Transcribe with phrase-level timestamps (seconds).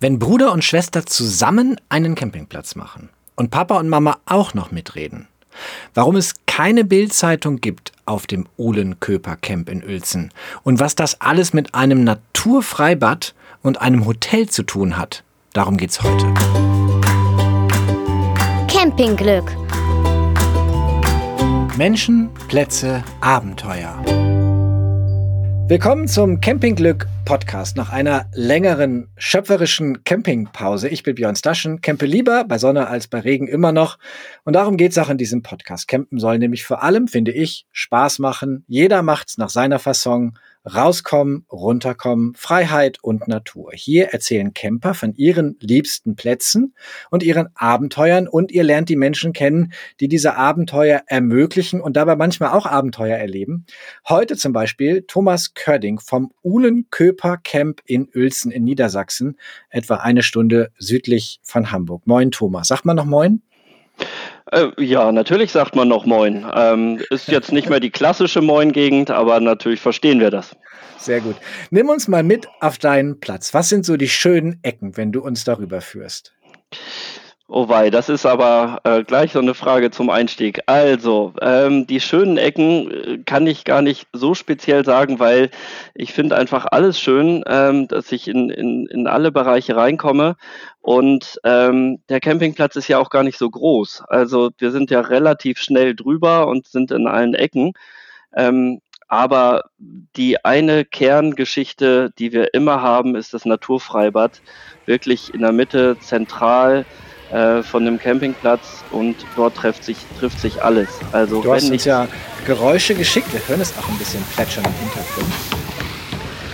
[0.00, 5.26] Wenn Bruder und Schwester zusammen einen Campingplatz machen und Papa und Mama auch noch mitreden,
[5.92, 10.32] warum es keine Bildzeitung gibt auf dem Uhlenköper Camp in Uelzen
[10.62, 16.00] und was das alles mit einem Naturfreibad und einem Hotel zu tun hat, darum geht's
[16.00, 16.32] heute.
[18.68, 19.50] Campingglück.
[21.76, 24.00] Menschen, Plätze, Abenteuer.
[25.68, 30.88] Willkommen zum Campingglück Podcast nach einer längeren schöpferischen Campingpause.
[30.88, 33.98] Ich bin Björn Staschen, campe lieber bei Sonne als bei Regen immer noch.
[34.44, 35.86] Und darum geht's auch in diesem Podcast.
[35.86, 38.64] Campen soll nämlich vor allem, finde ich, Spaß machen.
[38.66, 43.72] Jeder macht's nach seiner Fasson Rauskommen, runterkommen, Freiheit und Natur.
[43.74, 46.74] Hier erzählen Camper von ihren liebsten Plätzen
[47.10, 52.16] und ihren Abenteuern und ihr lernt die Menschen kennen, die diese Abenteuer ermöglichen und dabei
[52.16, 53.66] manchmal auch Abenteuer erleben.
[54.08, 59.38] Heute zum Beispiel Thomas Körding vom Uhlenköper Camp in Uelzen in Niedersachsen,
[59.70, 62.06] etwa eine Stunde südlich von Hamburg.
[62.06, 62.68] Moin Thomas.
[62.68, 63.42] Sagt man noch Moin?
[64.52, 66.46] Äh, ja, natürlich sagt man noch Moin.
[66.54, 70.56] Ähm, ist jetzt nicht mehr die klassische Moin-Gegend, aber natürlich verstehen wir das.
[70.98, 71.36] Sehr gut.
[71.70, 73.54] Nimm uns mal mit auf deinen Platz.
[73.54, 76.34] Was sind so die schönen Ecken, wenn du uns darüber führst?
[77.50, 80.60] Oh wei, das ist aber äh, gleich so eine Frage zum Einstieg.
[80.66, 85.50] Also, ähm, die schönen Ecken äh, kann ich gar nicht so speziell sagen, weil
[85.94, 90.36] ich finde einfach alles schön, ähm, dass ich in, in, in alle Bereiche reinkomme.
[90.82, 94.02] Und ähm, der Campingplatz ist ja auch gar nicht so groß.
[94.08, 97.72] Also wir sind ja relativ schnell drüber und sind in allen Ecken.
[98.36, 104.42] Ähm, aber die eine Kerngeschichte, die wir immer haben, ist das Naturfreibad.
[104.84, 106.84] Wirklich in der Mitte, zentral
[107.32, 110.88] äh, von dem Campingplatz und dort trifft sich, trifft sich alles.
[111.12, 112.08] Also du hast uns ja
[112.46, 115.32] Geräusche geschickt, wir hören es auch ein bisschen plätschern im Hintergrund.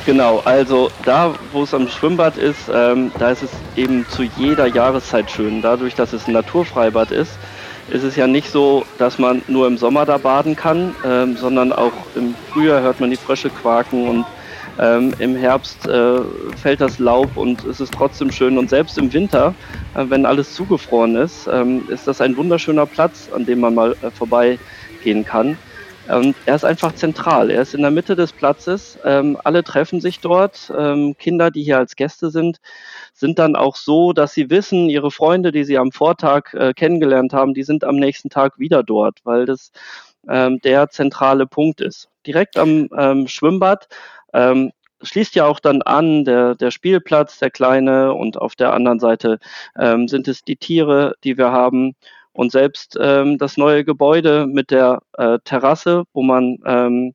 [0.06, 4.66] Genau, also da, wo es am Schwimmbad ist, ähm, da ist es eben zu jeder
[4.66, 5.62] Jahreszeit schön.
[5.62, 7.32] Dadurch, dass es ein Naturfreibad ist,
[7.88, 11.72] ist es ja nicht so, dass man nur im Sommer da baden kann, ähm, sondern
[11.72, 14.26] auch im Frühjahr hört man die Frösche quaken und
[14.78, 16.20] ähm, Im Herbst äh,
[16.56, 18.58] fällt das Laub und es ist trotzdem schön.
[18.58, 19.54] Und selbst im Winter,
[19.94, 23.96] äh, wenn alles zugefroren ist, ähm, ist das ein wunderschöner Platz, an dem man mal
[24.02, 25.56] äh, vorbeigehen kann.
[26.08, 27.50] Und er ist einfach zentral.
[27.50, 28.98] Er ist in der Mitte des Platzes.
[29.04, 30.70] Ähm, alle treffen sich dort.
[30.76, 32.58] Ähm, Kinder, die hier als Gäste sind,
[33.14, 37.32] sind dann auch so, dass sie wissen, ihre Freunde, die sie am Vortag äh, kennengelernt
[37.32, 39.70] haben, die sind am nächsten Tag wieder dort, weil das
[40.28, 42.08] ähm, der zentrale Punkt ist.
[42.26, 43.88] Direkt am ähm, Schwimmbad
[44.34, 44.72] ähm,
[45.02, 49.38] schließt ja auch dann an der, der Spielplatz, der kleine, und auf der anderen Seite
[49.78, 51.94] ähm, sind es die Tiere, die wir haben.
[52.32, 57.14] Und selbst ähm, das neue Gebäude mit der äh, Terrasse, wo man, ähm,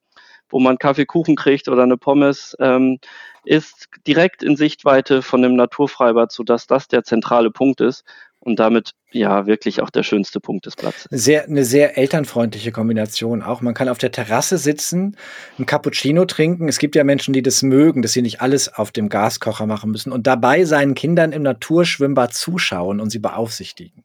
[0.50, 3.00] wo man Kaffee, Kuchen kriegt oder eine Pommes, ähm,
[3.46, 8.04] ist direkt in Sichtweite von dem Naturfreibad, sodass das der zentrale Punkt ist
[8.40, 11.08] und damit ja wirklich auch der schönste Punkt des Platzes.
[11.12, 13.62] Sehr, eine sehr elternfreundliche Kombination auch.
[13.62, 15.18] Man kann auf der Terrasse sitzen,
[15.58, 16.70] ein Cappuccino trinken.
[16.70, 19.92] Es gibt ja Menschen, die das mögen, dass sie nicht alles auf dem Gaskocher machen
[19.92, 24.04] müssen und dabei seinen Kindern im Naturschwimmbad zuschauen und sie beaufsichtigen.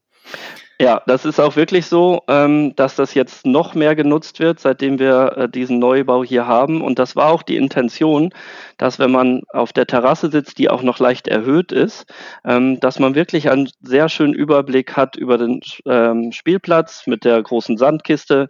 [0.81, 4.99] Ja, das ist auch wirklich so, ähm, dass das jetzt noch mehr genutzt wird, seitdem
[4.99, 6.83] wir äh, diesen Neubau hier haben.
[6.83, 8.31] Und das war auch die Intention,
[8.77, 12.07] dass wenn man auf der Terrasse sitzt, die auch noch leicht erhöht ist,
[12.45, 17.41] ähm, dass man wirklich einen sehr schönen Überblick hat über den ähm, Spielplatz mit der
[17.41, 18.49] großen Sandkiste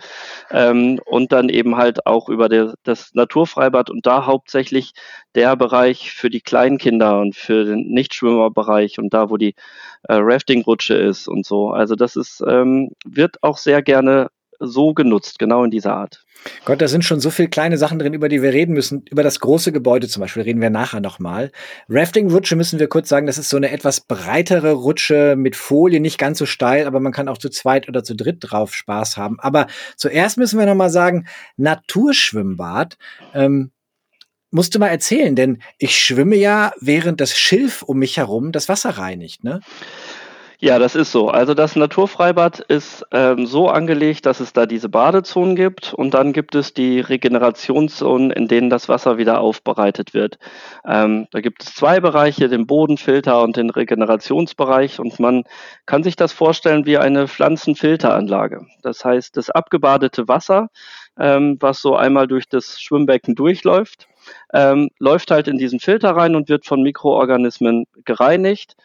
[0.50, 4.92] und dann eben halt auch über das Naturfreibad und da hauptsächlich
[5.34, 9.54] der Bereich für die Kleinkinder und für den Nichtschwimmerbereich und da, wo die
[10.08, 11.70] äh, Rafting-Rutsche ist und so.
[11.70, 14.30] Also das ist, ähm, wird auch sehr gerne
[14.60, 16.24] so genutzt, genau in dieser Art.
[16.64, 19.04] Gott, da sind schon so viele kleine Sachen drin, über die wir reden müssen.
[19.10, 21.50] Über das große Gebäude zum Beispiel reden wir nachher nochmal.
[21.88, 26.18] Rafting-Rutsche müssen wir kurz sagen, das ist so eine etwas breitere Rutsche mit Folie, nicht
[26.18, 29.38] ganz so steil, aber man kann auch zu zweit oder zu dritt drauf Spaß haben.
[29.40, 31.26] Aber zuerst müssen wir nochmal sagen,
[31.56, 32.98] Naturschwimmbad.
[33.32, 33.70] Ähm,
[34.50, 38.68] musst du mal erzählen, denn ich schwimme ja, während das Schilf um mich herum das
[38.68, 39.60] Wasser reinigt, ne?
[40.64, 41.28] Ja, das ist so.
[41.28, 46.32] Also das Naturfreibad ist ähm, so angelegt, dass es da diese Badezonen gibt und dann
[46.32, 50.38] gibt es die Regenerationszonen, in denen das Wasser wieder aufbereitet wird.
[50.86, 55.44] Ähm, da gibt es zwei Bereiche, den Bodenfilter und den Regenerationsbereich und man
[55.84, 58.64] kann sich das vorstellen wie eine Pflanzenfilteranlage.
[58.80, 60.70] Das heißt, das abgebadete Wasser,
[61.20, 64.08] ähm, was so einmal durch das Schwimmbecken durchläuft,
[64.54, 68.76] ähm, läuft halt in diesen Filter rein und wird von Mikroorganismen gereinigt.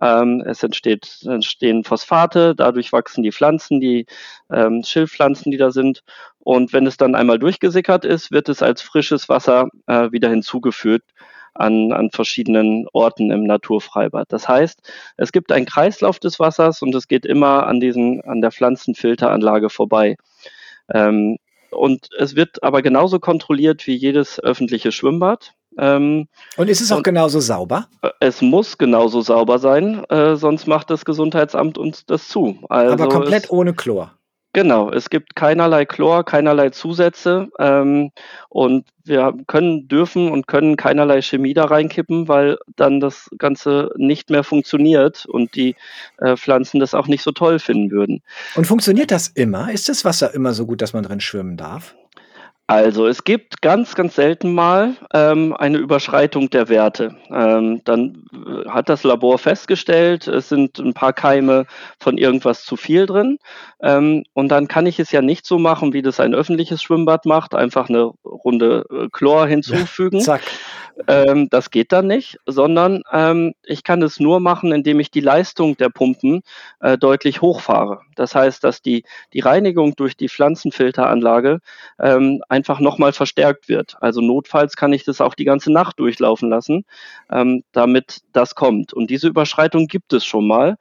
[0.00, 4.06] Ähm, es entsteht, entstehen Phosphate, dadurch wachsen die Pflanzen, die
[4.52, 6.02] ähm, Schilfpflanzen, die da sind.
[6.38, 11.12] Und wenn es dann einmal durchgesickert ist, wird es als frisches Wasser äh, wieder hinzugefügt.
[11.58, 14.30] an, an verschiedenen Orten im Naturfreibad.
[14.30, 14.80] Das heißt,
[15.16, 19.70] es gibt einen Kreislauf des Wassers und es geht immer an diesen, an der Pflanzenfilteranlage
[19.70, 20.16] vorbei.
[20.92, 21.38] Ähm,
[21.70, 25.54] und es wird aber genauso kontrolliert wie jedes öffentliche Schwimmbad.
[25.78, 27.88] Ähm, und ist es auch genauso sauber?
[28.20, 32.58] Es muss genauso sauber sein, äh, sonst macht das Gesundheitsamt uns das zu.
[32.68, 34.12] Also aber komplett ohne Chlor.
[34.56, 38.10] Genau, es gibt keinerlei Chlor, keinerlei Zusätze ähm,
[38.48, 44.30] und wir können, dürfen und können keinerlei Chemie da reinkippen, weil dann das Ganze nicht
[44.30, 45.76] mehr funktioniert und die
[46.16, 48.22] äh, Pflanzen das auch nicht so toll finden würden.
[48.54, 49.70] Und funktioniert das immer?
[49.70, 51.94] Ist das Wasser immer so gut, dass man drin schwimmen darf?
[52.68, 57.16] Also es gibt ganz, ganz selten mal ähm, eine Überschreitung der Werte.
[57.30, 61.66] Ähm, dann äh, hat das Labor festgestellt, es sind ein paar Keime
[62.00, 63.38] von irgendwas zu viel drin.
[63.80, 67.24] Ähm, und dann kann ich es ja nicht so machen, wie das ein öffentliches Schwimmbad
[67.24, 70.18] macht, einfach eine Runde äh, Chlor hinzufügen.
[70.18, 70.42] Ja, zack.
[71.08, 75.20] Ähm, das geht dann nicht, sondern ähm, ich kann es nur machen, indem ich die
[75.20, 76.42] Leistung der Pumpen
[76.80, 78.00] äh, deutlich hochfahre.
[78.14, 79.04] Das heißt, dass die,
[79.34, 81.60] die Reinigung durch die Pflanzenfilteranlage
[81.98, 83.96] ähm, einfach nochmal verstärkt wird.
[84.00, 86.84] Also notfalls kann ich das auch die ganze Nacht durchlaufen lassen,
[87.30, 88.92] ähm, damit das kommt.
[88.94, 90.76] Und diese Überschreitung gibt es schon mal.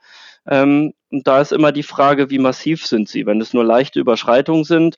[0.48, 3.26] Ähm, und da ist immer die Frage, wie massiv sind sie.
[3.26, 4.96] Wenn es nur leichte Überschreitungen sind,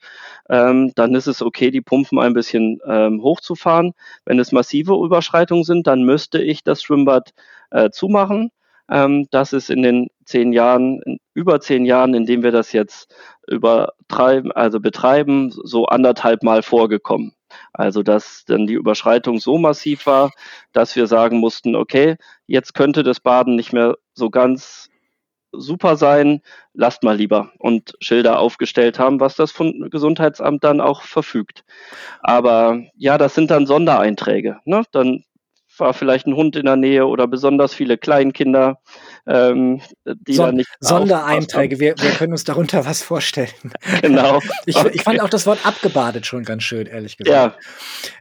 [0.50, 3.94] ähm, dann ist es okay, die Pumpen ein bisschen ähm, hochzufahren.
[4.26, 7.32] Wenn es massive Überschreitungen sind, dann müsste ich das Schwimmbad
[7.72, 8.52] äh, zumachen.
[8.90, 13.14] Ähm, das ist in den zehn Jahren, über zehn Jahren, in denen wir das jetzt
[13.48, 17.34] übertreiben, also betreiben, so anderthalb Mal vorgekommen.
[17.74, 20.32] Also, dass dann die Überschreitung so massiv war,
[20.74, 24.90] dass wir sagen mussten, okay, jetzt könnte das Baden nicht mehr so ganz
[25.52, 26.42] super sein,
[26.74, 29.54] lasst mal lieber und Schilder aufgestellt haben, was das
[29.90, 31.64] Gesundheitsamt dann auch verfügt.
[32.22, 34.60] Aber ja, das sind dann Sondereinträge.
[34.66, 34.84] Ne?
[34.92, 35.24] Dann
[35.80, 38.80] war vielleicht ein Hund in der Nähe oder besonders viele Kleinkinder,
[39.26, 40.70] ähm, die Son nicht.
[40.80, 43.48] Sondereinträge, wir, wir können uns darunter was vorstellen.
[44.02, 44.40] Genau.
[44.66, 44.92] Ich, okay.
[44.94, 47.56] ich fand auch das Wort abgebadet schon ganz schön, ehrlich gesagt.
[47.56, 47.56] Ja.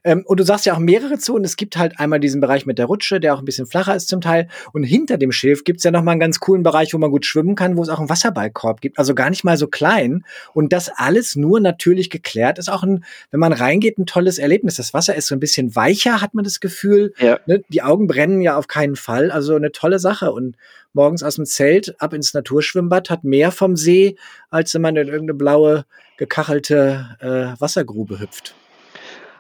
[0.04, 1.44] Ähm, und du sagst ja auch mehrere Zonen.
[1.44, 4.08] Es gibt halt einmal diesen Bereich mit der Rutsche, der auch ein bisschen flacher ist
[4.08, 4.48] zum Teil.
[4.72, 7.26] Und hinter dem Schilf gibt es ja nochmal einen ganz coolen Bereich, wo man gut
[7.26, 8.98] schwimmen kann, wo es auch einen Wasserballkorb gibt.
[8.98, 10.24] Also gar nicht mal so klein.
[10.54, 14.76] Und das alles nur natürlich geklärt ist auch ein, wenn man reingeht, ein tolles Erlebnis.
[14.76, 17.12] Das Wasser ist so ein bisschen weicher, hat man das Gefühl.
[17.18, 19.30] Ja ne, die Augen brennen ja auf keinen Fall.
[19.30, 20.32] Also eine tolle Sache.
[20.32, 20.56] Und
[20.92, 24.16] morgens aus dem Zelt ab ins Naturschwimmbad hat mehr vom See,
[24.50, 25.84] als wenn man in irgendeine blaue,
[26.16, 28.54] gekachelte äh, Wassergrube hüpft.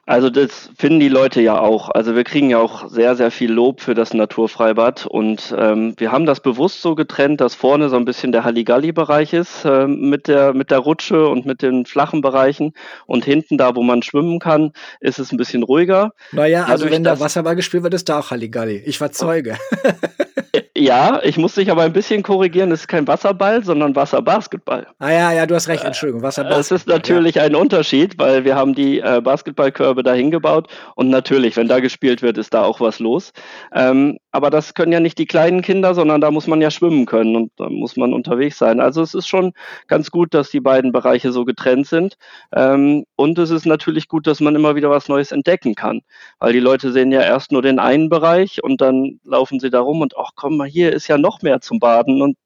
[0.06, 1.90] Also das finden die Leute ja auch.
[1.90, 6.12] Also wir kriegen ja auch sehr, sehr viel Lob für das Naturfreibad und ähm, wir
[6.12, 10.28] haben das bewusst so getrennt, dass vorne so ein bisschen der Halligalli-Bereich ist äh, mit,
[10.28, 12.72] der, mit der Rutsche und mit den flachen Bereichen
[13.06, 16.12] und hinten da, wo man schwimmen kann, ist es ein bisschen ruhiger.
[16.30, 18.84] Naja, also wenn da Wasserball gespielt wird, ist da auch Halligalli.
[18.86, 19.58] Ich war Zeuge.
[20.78, 22.70] Ja, ich muss dich aber ein bisschen korrigieren.
[22.70, 24.86] Es ist kein Wasserball, sondern Wasserbasketball.
[24.98, 25.84] Ah ja, ja, du hast recht.
[25.84, 26.60] Entschuldigung, Wasserbasketball.
[26.60, 27.44] Es ist natürlich ja.
[27.44, 32.20] ein Unterschied, weil wir haben die äh, Basketballkörbe dahin gebaut und natürlich, wenn da gespielt
[32.20, 33.32] wird, ist da auch was los.
[33.74, 37.06] Ähm, aber das können ja nicht die kleinen Kinder, sondern da muss man ja schwimmen
[37.06, 38.80] können und da muss man unterwegs sein.
[38.80, 39.54] Also es ist schon
[39.86, 42.18] ganz gut, dass die beiden Bereiche so getrennt sind.
[42.54, 46.02] Ähm, und es ist natürlich gut, dass man immer wieder was Neues entdecken kann,
[46.38, 49.80] weil die Leute sehen ja erst nur den einen Bereich und dann laufen sie da
[49.80, 52.36] rum und ach komm mal, hier ist ja noch mehr zum Baden und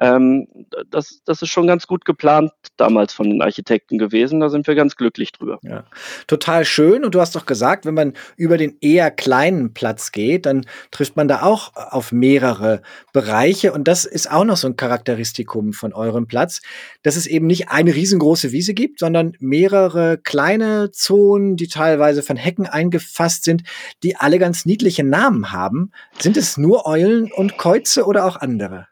[0.00, 0.46] ähm,
[0.90, 4.40] das, das ist schon ganz gut geplant damals von den Architekten gewesen.
[4.40, 5.58] Da sind wir ganz glücklich drüber.
[5.62, 5.84] Ja.
[6.26, 7.04] Total schön.
[7.04, 11.16] Und du hast doch gesagt, wenn man über den eher kleinen Platz geht, dann trifft
[11.16, 13.72] man da auch auf mehrere Bereiche.
[13.72, 16.60] Und das ist auch noch so ein Charakteristikum von eurem Platz,
[17.02, 22.36] dass es eben nicht eine riesengroße Wiese gibt, sondern mehrere kleine Zonen, die teilweise von
[22.36, 23.62] Hecken eingefasst sind,
[24.02, 25.92] die alle ganz niedliche Namen haben.
[26.18, 28.86] Sind es nur Eulen und Käuze oder auch andere?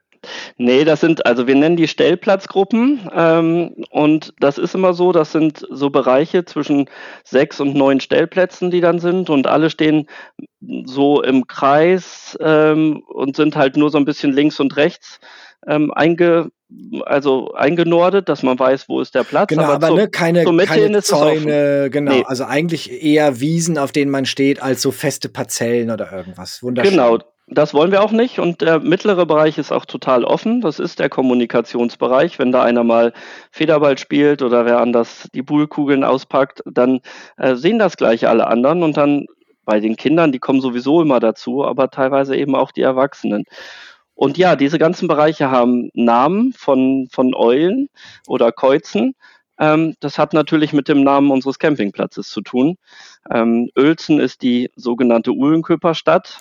[0.59, 5.33] Nee, das sind, also wir nennen die Stellplatzgruppen ähm, und das ist immer so, das
[5.33, 6.89] sind so Bereiche zwischen
[7.25, 10.09] sechs und neun Stellplätzen, die dann sind und alle stehen
[10.85, 15.21] so im Kreis ähm, und sind halt nur so ein bisschen links und rechts
[15.67, 16.51] ähm, einge,
[17.05, 19.49] also eingenordet, dass man weiß, wo ist der Platz.
[19.49, 22.13] Genau, aber, aber zu, ne, keine, keine Zäune, genau.
[22.13, 22.25] Nee.
[22.27, 26.63] Also eigentlich eher Wiesen, auf denen man steht, als so feste Parzellen oder irgendwas.
[26.63, 26.93] Wunderschön.
[26.93, 28.39] Genau, das wollen wir auch nicht.
[28.41, 30.61] Und der mittlere Bereich ist auch total offen.
[30.61, 32.39] Das ist der Kommunikationsbereich.
[32.39, 33.13] Wenn da einer mal
[33.53, 37.01] Federball spielt oder wer anders die Bullkugeln auspackt, dann
[37.37, 38.83] äh, sehen das gleich alle anderen.
[38.83, 39.27] Und dann
[39.65, 43.45] bei den Kindern, die kommen sowieso immer dazu, aber teilweise eben auch die Erwachsenen.
[44.15, 47.89] Und ja, diese ganzen Bereiche haben Namen von, von Eulen
[48.27, 49.15] oder Käuzen.
[49.59, 52.77] Ähm, das hat natürlich mit dem Namen unseres Campingplatzes zu tun.
[53.31, 56.39] Ähm, Uelzen ist die sogenannte Uhlenköper-Stadt.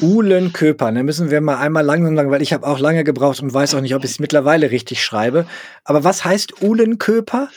[0.00, 3.52] Uhlenköper, da müssen wir mal einmal langsam sagen, weil ich habe auch lange gebraucht und
[3.52, 5.46] weiß auch nicht, ob ich es mittlerweile richtig schreibe.
[5.84, 7.48] Aber was heißt Uhlenköper?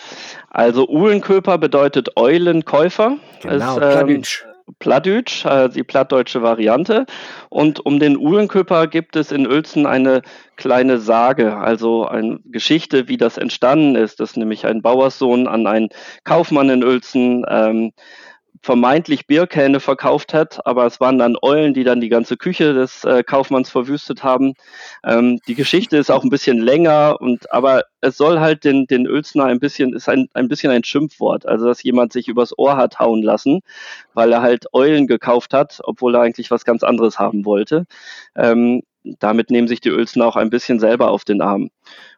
[0.50, 3.18] Also Uhlenköper bedeutet Eulenkäufer.
[3.42, 4.24] Genau, ist, ähm,
[4.80, 7.06] Plattdeutsch, äh, die plattdeutsche Variante.
[7.50, 10.22] Und um den Uhlenköper gibt es in Uelzen eine
[10.56, 15.90] kleine Sage, also eine Geschichte, wie das entstanden ist, dass nämlich ein Bauerssohn an einen
[16.24, 17.92] Kaufmann in Uelzen ähm,
[18.66, 23.04] vermeintlich Bierkähne verkauft hat, aber es waren dann Eulen, die dann die ganze Küche des
[23.04, 24.56] äh, Kaufmanns verwüstet haben.
[25.04, 29.06] Ähm, die Geschichte ist auch ein bisschen länger und aber es soll halt den, den
[29.06, 32.76] Ölsner ein bisschen, ist ein, ein bisschen ein Schimpfwort, also dass jemand sich übers Ohr
[32.76, 33.62] hat hauen lassen,
[34.16, 37.86] weil er halt Eulen gekauft hat, obwohl er eigentlich was ganz anderes haben wollte.
[38.36, 38.82] Ähm,
[39.20, 41.70] damit nehmen sich die Uelzen auch ein bisschen selber auf den Arm.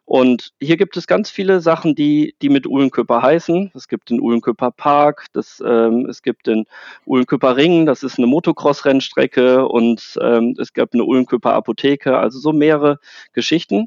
[0.04, 3.72] Und hier gibt es ganz viele Sachen, die, die mit Uhlenköper heißen.
[3.74, 6.64] Es gibt den Uhlenköper Park, das, ähm, es gibt den
[7.06, 12.52] Uhlenköper Ring, das ist eine Motocross-Rennstrecke und ähm, es gab eine Uhlenköper Apotheke, also so
[12.52, 12.98] mehrere
[13.34, 13.86] Geschichten.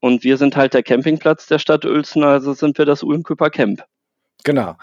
[0.00, 3.84] Und wir sind halt der Campingplatz der Stadt Uelzen, also sind wir das Uhlenköper Camp.
[4.44, 4.76] Genau.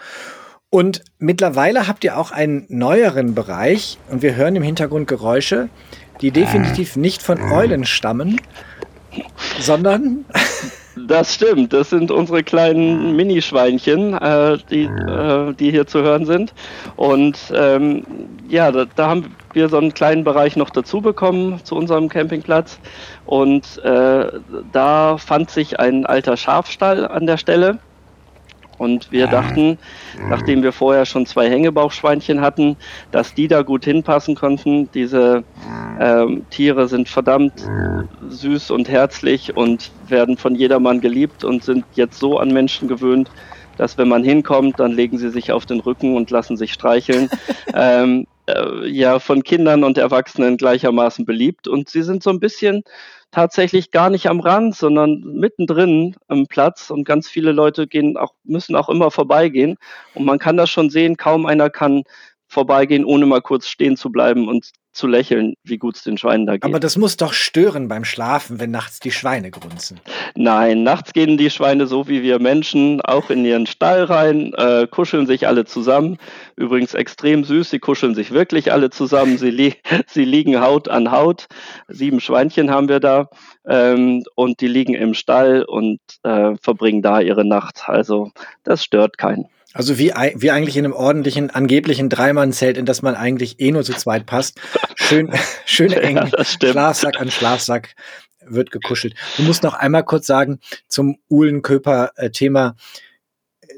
[0.70, 5.68] Und mittlerweile habt ihr auch einen neueren Bereich und wir hören im Hintergrund Geräusche,
[6.20, 8.40] die definitiv nicht von Eulen stammen,
[9.58, 10.24] sondern.
[11.06, 16.52] Das stimmt, das sind unsere kleinen Minischweinchen, äh, die, äh, die hier zu hören sind.
[16.96, 18.04] Und ähm,
[18.48, 22.78] ja, da, da, haben wir so einen kleinen Bereich noch dazu bekommen zu unserem Campingplatz.
[23.24, 24.26] Und äh,
[24.72, 27.78] da fand sich ein alter Schafstall an der Stelle.
[28.80, 29.76] Und wir dachten,
[30.30, 32.78] nachdem wir vorher schon zwei Hängebauchschweinchen hatten,
[33.12, 34.90] dass die da gut hinpassen konnten.
[34.94, 35.44] Diese
[36.00, 37.52] ähm, Tiere sind verdammt
[38.30, 43.30] süß und herzlich und werden von jedermann geliebt und sind jetzt so an Menschen gewöhnt,
[43.76, 47.28] dass wenn man hinkommt, dann legen sie sich auf den Rücken und lassen sich streicheln.
[47.74, 51.68] ähm, äh, ja, von Kindern und Erwachsenen gleichermaßen beliebt.
[51.68, 52.82] Und sie sind so ein bisschen
[53.30, 56.90] tatsächlich gar nicht am Rand, sondern mittendrin am Platz.
[56.90, 59.76] Und ganz viele Leute gehen auch, müssen auch immer vorbeigehen.
[60.14, 62.04] Und man kann das schon sehen, kaum einer kann
[62.48, 66.46] vorbeigehen, ohne mal kurz stehen zu bleiben und zu lächeln, wie gut es den Schweinen
[66.46, 66.64] da geht.
[66.64, 70.00] Aber das muss doch stören beim Schlafen, wenn nachts die Schweine grunzen.
[70.34, 74.86] Nein, nachts gehen die Schweine so wie wir Menschen auch in ihren Stall rein, äh,
[74.88, 76.18] kuscheln sich alle zusammen.
[76.56, 79.38] Übrigens extrem süß, sie kuscheln sich wirklich alle zusammen.
[79.38, 79.74] Sie, li
[80.06, 81.46] sie liegen Haut an Haut.
[81.88, 83.28] Sieben Schweinchen haben wir da
[83.66, 87.84] ähm, und die liegen im Stall und äh, verbringen da ihre Nacht.
[87.86, 88.30] Also
[88.64, 89.46] das stört keinen.
[89.72, 93.84] Also wie, wie eigentlich in einem ordentlichen, angeblichen Dreimann-Zelt, in das man eigentlich eh nur
[93.84, 94.60] zu zweit passt.
[94.96, 95.30] Schön,
[95.64, 97.94] schön eng, ja, Schlafsack an Schlafsack
[98.44, 99.14] wird gekuschelt.
[99.36, 100.58] Du musst noch einmal kurz sagen
[100.88, 102.74] zum Uhlenköper-Thema.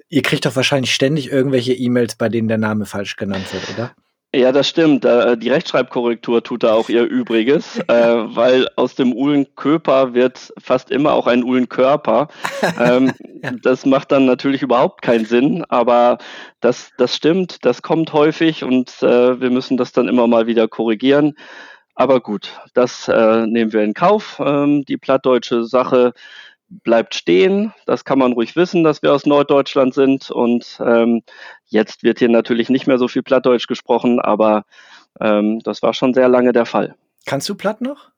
[0.08, 3.94] Ihr kriegt doch wahrscheinlich ständig irgendwelche E-Mails, bei denen der Name falsch genannt wird, oder?
[4.34, 5.04] Ja, das stimmt.
[5.04, 10.90] Äh, die Rechtschreibkorrektur tut da auch ihr Übriges, äh, weil aus dem Uhlenköper wird fast
[10.90, 12.28] immer auch ein Uhlenkörper.
[12.78, 13.12] Ähm.
[13.62, 16.18] Das macht dann natürlich überhaupt keinen Sinn, aber
[16.60, 20.68] das, das stimmt, das kommt häufig und äh, wir müssen das dann immer mal wieder
[20.68, 21.34] korrigieren.
[21.96, 24.40] Aber gut, das nehmen wir in Kauf.
[24.42, 26.12] Ähm, die plattdeutsche Sache
[26.84, 27.72] bleibt stehen.
[27.86, 30.30] Das kann man ruhig wissen, dass wir aus Norddeutschland sind.
[30.30, 31.22] Und ähm,
[31.66, 34.64] jetzt wird hier natürlich nicht mehr so viel Plattdeutsch gesprochen, aber
[35.20, 36.94] ähm, das war schon sehr lange der Fall.
[37.26, 38.10] Kannst du Platt noch?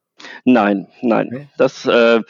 [0.45, 1.27] Nein, nein.
[1.27, 1.47] Okay.
[1.57, 2.21] Das, äh,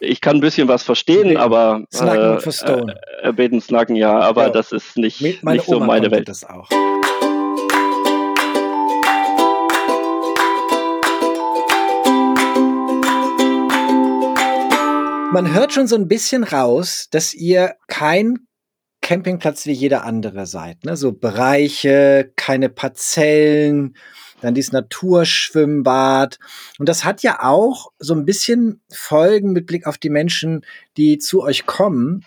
[0.00, 1.36] ich kann ein bisschen was verstehen, beten.
[1.38, 2.86] aber Snacken äh, für
[3.22, 4.50] Äh, beten, snacken, ja, aber ja.
[4.50, 6.28] das ist nicht, nicht so meine Welt.
[6.28, 6.68] Das auch.
[15.32, 18.48] Man hört schon so ein bisschen raus, dass ihr kein
[19.00, 20.84] Campingplatz wie jeder andere seid.
[20.84, 20.96] Ne?
[20.96, 23.94] So Bereiche, keine Parzellen,
[24.40, 26.40] dann dieses Naturschwimmbad.
[26.80, 31.18] Und das hat ja auch so ein bisschen Folgen mit Blick auf die Menschen, die
[31.18, 32.24] zu euch kommen.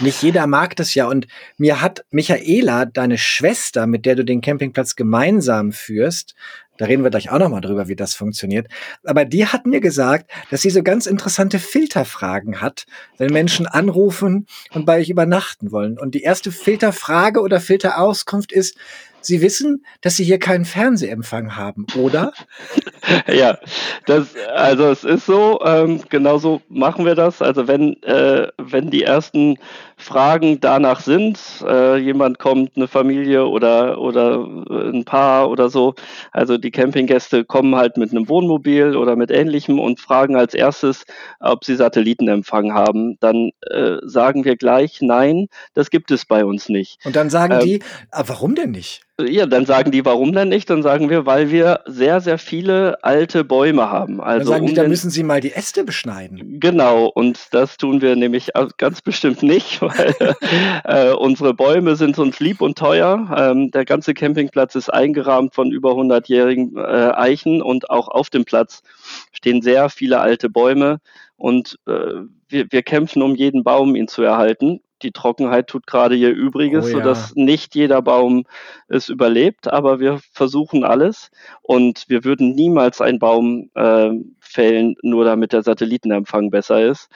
[0.00, 1.06] Nicht jeder mag das ja.
[1.06, 1.26] Und
[1.58, 6.34] mir hat Michaela, deine Schwester, mit der du den Campingplatz gemeinsam führst,
[6.78, 8.66] da reden wir gleich auch nochmal drüber, wie das funktioniert.
[9.04, 12.86] Aber die hat mir gesagt, dass sie so ganz interessante Filterfragen hat,
[13.18, 15.98] wenn Menschen anrufen und bei euch übernachten wollen.
[15.98, 18.76] Und die erste Filterfrage oder Filterauskunft ist,
[19.22, 22.32] Sie wissen, dass Sie hier keinen Fernsehempfang haben, oder?
[23.26, 23.58] ja,
[24.06, 27.40] das, also es ist so, ähm, genauso machen wir das.
[27.42, 29.58] Also wenn, äh, wenn die ersten
[30.02, 31.38] Fragen danach sind.
[31.66, 35.94] Äh, jemand kommt, eine Familie oder, oder ein Paar oder so.
[36.32, 41.04] Also die Campinggäste kommen halt mit einem Wohnmobil oder mit ähnlichem und fragen als erstes,
[41.40, 43.18] ob sie Satellitenempfang haben.
[43.20, 46.98] Dann äh, sagen wir gleich, nein, das gibt es bei uns nicht.
[47.04, 49.02] Und dann sagen ähm, die, ah, warum denn nicht?
[49.20, 50.70] Ja, dann sagen die, warum denn nicht?
[50.70, 54.20] Dann sagen wir, weil wir sehr, sehr viele alte Bäume haben.
[54.20, 56.58] Also dann sagen die, um dann müssen sie mal die Äste beschneiden.
[56.60, 60.34] Genau, und das tun wir nämlich ganz bestimmt nicht, weil
[60.84, 63.34] äh, unsere Bäume sind uns lieb und teuer.
[63.36, 68.44] Ähm, der ganze Campingplatz ist eingerahmt von über 100-jährigen äh, Eichen und auch auf dem
[68.44, 68.82] Platz
[69.32, 70.98] stehen sehr viele alte Bäume
[71.36, 76.14] und äh, wir, wir kämpfen um jeden Baum, ihn zu erhalten die Trockenheit tut gerade
[76.14, 76.94] ihr Übriges, oh, ja.
[76.94, 78.44] sodass nicht jeder Baum
[78.88, 81.30] es überlebt, aber wir versuchen alles
[81.60, 84.10] und wir würden niemals einen Baum äh,
[84.52, 87.08] fällen, nur damit der Satellitenempfang besser ist.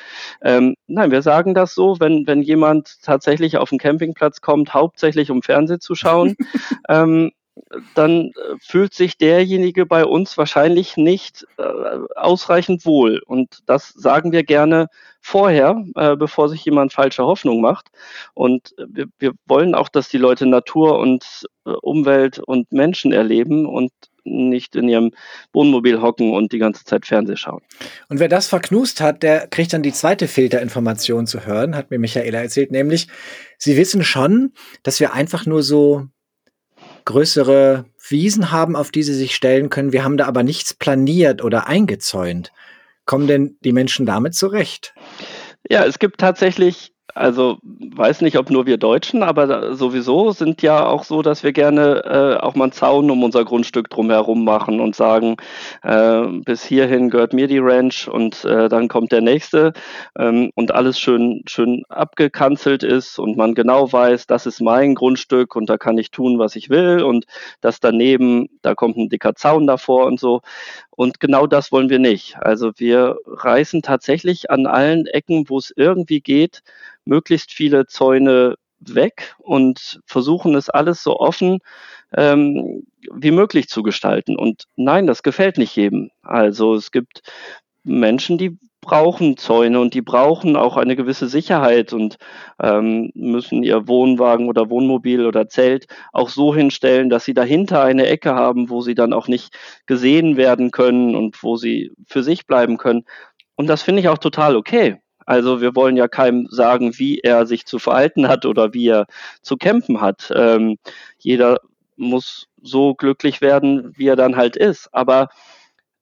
[0.42, 5.30] Ähm, nein, wir sagen das so, wenn, wenn jemand tatsächlich auf den Campingplatz kommt, hauptsächlich
[5.30, 6.36] um Fernsehen zu schauen,
[6.88, 7.32] ähm,
[7.94, 11.62] dann äh, fühlt sich derjenige bei uns wahrscheinlich nicht äh,
[12.14, 13.22] ausreichend wohl.
[13.26, 14.88] Und das sagen wir gerne
[15.20, 17.88] vorher, äh, bevor sich jemand falsche Hoffnung macht.
[18.34, 23.66] Und wir, wir wollen auch, dass die Leute Natur und äh, Umwelt und Menschen erleben
[23.66, 23.90] und
[24.26, 25.12] nicht in ihrem
[25.52, 27.62] Wohnmobil hocken und die ganze Zeit Fernseh schauen.
[28.08, 31.98] Und wer das verknust hat, der kriegt dann die zweite Filterinformation zu hören, hat mir
[31.98, 33.08] Michaela erzählt, nämlich
[33.58, 34.52] sie wissen schon,
[34.82, 36.06] dass wir einfach nur so
[37.04, 39.92] größere Wiesen haben, auf die sie sich stellen können.
[39.92, 42.52] Wir haben da aber nichts planiert oder eingezäunt.
[43.04, 44.94] Kommen denn die Menschen damit zurecht?
[45.68, 50.86] Ja, es gibt tatsächlich also weiß nicht, ob nur wir Deutschen, aber sowieso sind ja
[50.86, 54.80] auch so, dass wir gerne äh, auch mal einen Zaun um unser Grundstück drumherum machen
[54.80, 55.36] und sagen,
[55.82, 59.72] äh, bis hierhin gehört mir die Ranch und äh, dann kommt der nächste
[60.18, 65.56] ähm, und alles schön schön abgekanzelt ist und man genau weiß, das ist mein Grundstück
[65.56, 67.24] und da kann ich tun, was ich will und
[67.62, 70.42] das daneben, da kommt ein dicker Zaun davor und so.
[70.96, 72.36] Und genau das wollen wir nicht.
[72.38, 76.62] Also wir reißen tatsächlich an allen Ecken, wo es irgendwie geht,
[77.04, 81.58] möglichst viele Zäune weg und versuchen es alles so offen
[82.14, 84.36] ähm, wie möglich zu gestalten.
[84.36, 86.10] Und nein, das gefällt nicht jedem.
[86.22, 87.22] Also es gibt
[87.84, 92.18] Menschen, die brauchen Zäune und die brauchen auch eine gewisse Sicherheit und
[92.62, 98.06] ähm, müssen ihr Wohnwagen oder Wohnmobil oder Zelt auch so hinstellen, dass sie dahinter eine
[98.06, 99.52] Ecke haben, wo sie dann auch nicht
[99.86, 103.04] gesehen werden können und wo sie für sich bleiben können.
[103.56, 105.00] Und das finde ich auch total okay.
[105.26, 109.06] Also wir wollen ja keinem sagen, wie er sich zu verhalten hat oder wie er
[109.42, 110.32] zu kämpfen hat.
[110.32, 110.78] Ähm,
[111.18, 111.58] jeder
[111.96, 114.88] muss so glücklich werden, wie er dann halt ist.
[114.92, 115.28] Aber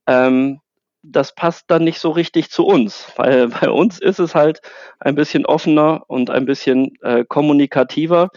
[0.06, 0.60] ähm,
[1.04, 4.60] das passt dann nicht so richtig zu uns, weil bei uns ist es halt
[5.00, 8.30] ein bisschen offener und ein bisschen äh, kommunikativer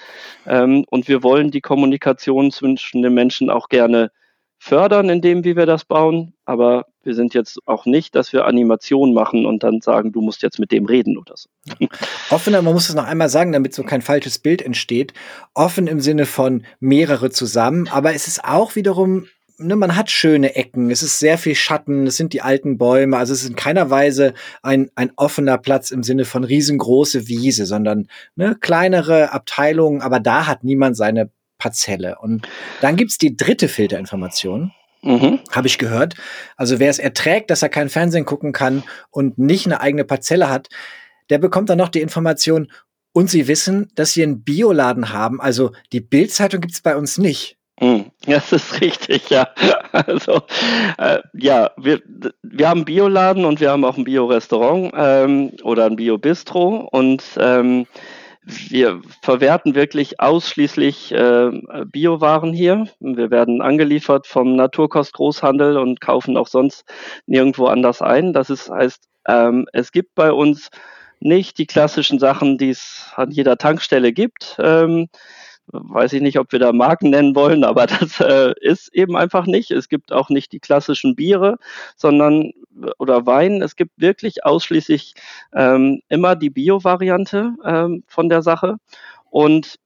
[0.45, 4.11] ähm, und wir wollen die Kommunikation zwischen den Menschen auch gerne
[4.59, 8.45] fördern, in dem, wie wir das bauen, aber wir sind jetzt auch nicht, dass wir
[8.45, 11.47] Animationen machen und dann sagen, du musst jetzt mit dem reden oder so.
[12.31, 15.13] Offener, man muss es noch einmal sagen, damit so kein falsches Bild entsteht.
[15.53, 20.55] Offen im Sinne von mehrere zusammen, aber es ist auch wiederum ne, man hat schöne
[20.55, 23.55] Ecken, es ist sehr viel Schatten, es sind die alten Bäume, also es ist in
[23.55, 30.01] keiner Weise ein, ein offener Platz im Sinne von riesengroße Wiese, sondern ne, kleinere Abteilungen,
[30.01, 32.17] aber da hat niemand seine Parzelle.
[32.19, 32.47] Und
[32.81, 34.71] dann gibt's die dritte Filterinformation.
[35.01, 35.39] Mhm.
[35.51, 36.15] Habe ich gehört.
[36.55, 40.49] Also wer es erträgt, dass er kein Fernsehen gucken kann und nicht eine eigene Parzelle
[40.49, 40.69] hat,
[41.29, 42.67] der bekommt dann noch die Information,
[43.17, 45.41] und sie wissen, dass sie einen Bioladen haben.
[45.41, 47.56] Also die Bildzeitung gibt's bei uns nicht.
[47.79, 49.47] Hm, das ist richtig, ja.
[49.91, 50.41] Also
[50.97, 52.01] äh, ja, wir,
[52.41, 57.23] wir haben einen Bioladen und wir haben auch ein Bio-Restaurant ähm, oder ein Bio-Bistro und
[57.39, 57.85] ähm,
[58.43, 61.51] wir verwerten wirklich ausschließlich äh,
[61.85, 62.87] Biowaren hier.
[62.99, 66.85] Wir werden angeliefert vom Naturkost-Großhandel und kaufen auch sonst
[67.27, 68.33] nirgendwo anders ein.
[68.33, 70.69] Das ist, heißt, ähm, es gibt bei uns
[71.19, 74.55] nicht die klassischen Sachen, die es an jeder Tankstelle gibt.
[74.59, 75.09] Ähm,
[75.71, 79.45] weiß ich nicht, ob wir da Marken nennen wollen, aber das äh, ist eben einfach
[79.45, 79.71] nicht.
[79.71, 81.57] Es gibt auch nicht die klassischen Biere,
[81.95, 82.51] sondern
[82.99, 83.61] oder Wein.
[83.61, 85.15] Es gibt wirklich ausschließlich
[85.53, 88.77] ähm, immer die Bio-Variante ähm, von der Sache.
[89.29, 89.77] Und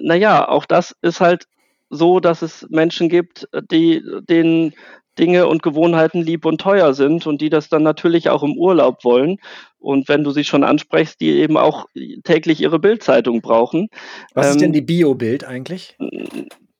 [0.00, 1.46] naja, auch das ist halt
[1.90, 4.74] so, dass es Menschen gibt, die den
[5.18, 9.04] Dinge und Gewohnheiten lieb und teuer sind und die das dann natürlich auch im Urlaub
[9.04, 9.38] wollen.
[9.78, 11.86] Und wenn du sie schon ansprichst, die eben auch
[12.24, 13.88] täglich ihre Bildzeitung brauchen.
[14.34, 15.96] Was ähm, ist denn ähm, die Bio-Bild eigentlich?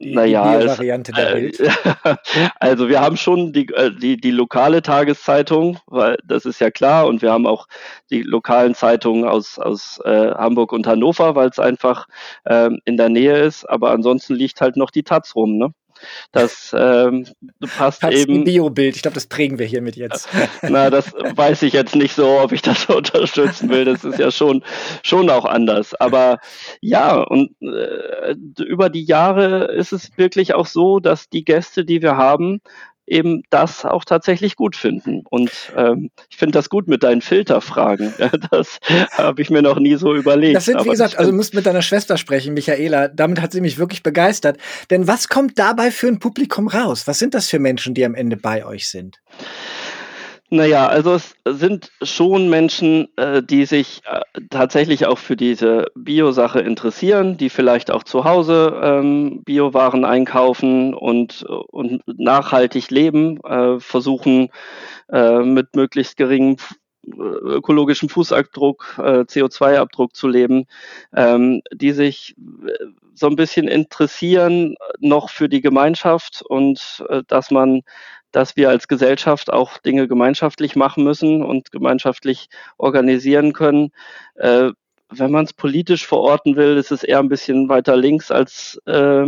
[0.01, 1.61] die, naja, die Variante der äh, Bild?
[2.61, 7.07] also wir haben schon die, äh, die, die lokale Tageszeitung, weil das ist ja klar,
[7.07, 7.67] und wir haben auch
[8.11, 12.07] die lokalen Zeitungen aus, aus äh, Hamburg und Hannover, weil es einfach
[12.47, 15.73] ähm, in der Nähe ist, aber ansonsten liegt halt noch die Taz rum, ne?
[16.33, 17.27] Das ähm,
[17.77, 18.41] passt Hat's eben.
[18.41, 20.29] Ein Biobild, ich glaube, das prägen wir hiermit jetzt.
[20.63, 23.85] Na, das weiß ich jetzt nicht so, ob ich das unterstützen will.
[23.85, 24.65] Das ist ja schon,
[25.03, 25.95] schon auch anders.
[25.95, 26.39] Aber
[26.81, 32.03] ja, und äh, über die Jahre ist es wirklich auch so, dass die Gäste, die
[32.03, 32.61] wir haben,
[33.11, 35.23] eben das auch tatsächlich gut finden.
[35.29, 38.15] Und ähm, ich finde das gut mit deinen Filterfragen.
[38.51, 38.79] Das
[39.13, 40.57] habe ich mir noch nie so überlegt.
[40.57, 43.09] Das sind, wie gesagt, also du musst mit deiner Schwester sprechen, Michaela.
[43.09, 44.59] Damit hat sie mich wirklich begeistert.
[44.91, 47.07] Denn was kommt dabei für ein Publikum raus?
[47.07, 49.21] Was sind das für Menschen, die am Ende bei euch sind?
[50.51, 56.61] Naja, also es sind schon Menschen, äh, die sich äh, tatsächlich auch für diese Bio-Sache
[56.61, 64.49] interessieren, die vielleicht auch zu Hause ähm, Biowaren einkaufen und, und nachhaltig leben, äh, versuchen
[65.13, 66.57] äh, mit möglichst geringem
[67.07, 70.67] ökologischen Fußabdruck, äh, CO2-Abdruck zu leben,
[71.15, 72.35] ähm, die sich
[72.67, 72.73] äh,
[73.15, 77.83] so ein bisschen interessieren noch für die Gemeinschaft und äh, dass man
[78.33, 83.93] dass wir als Gesellschaft auch Dinge gemeinschaftlich machen müssen und gemeinschaftlich organisieren können.
[84.35, 84.71] Äh,
[85.11, 89.27] wenn man es politisch verorten will, ist es eher ein bisschen weiter links als, äh,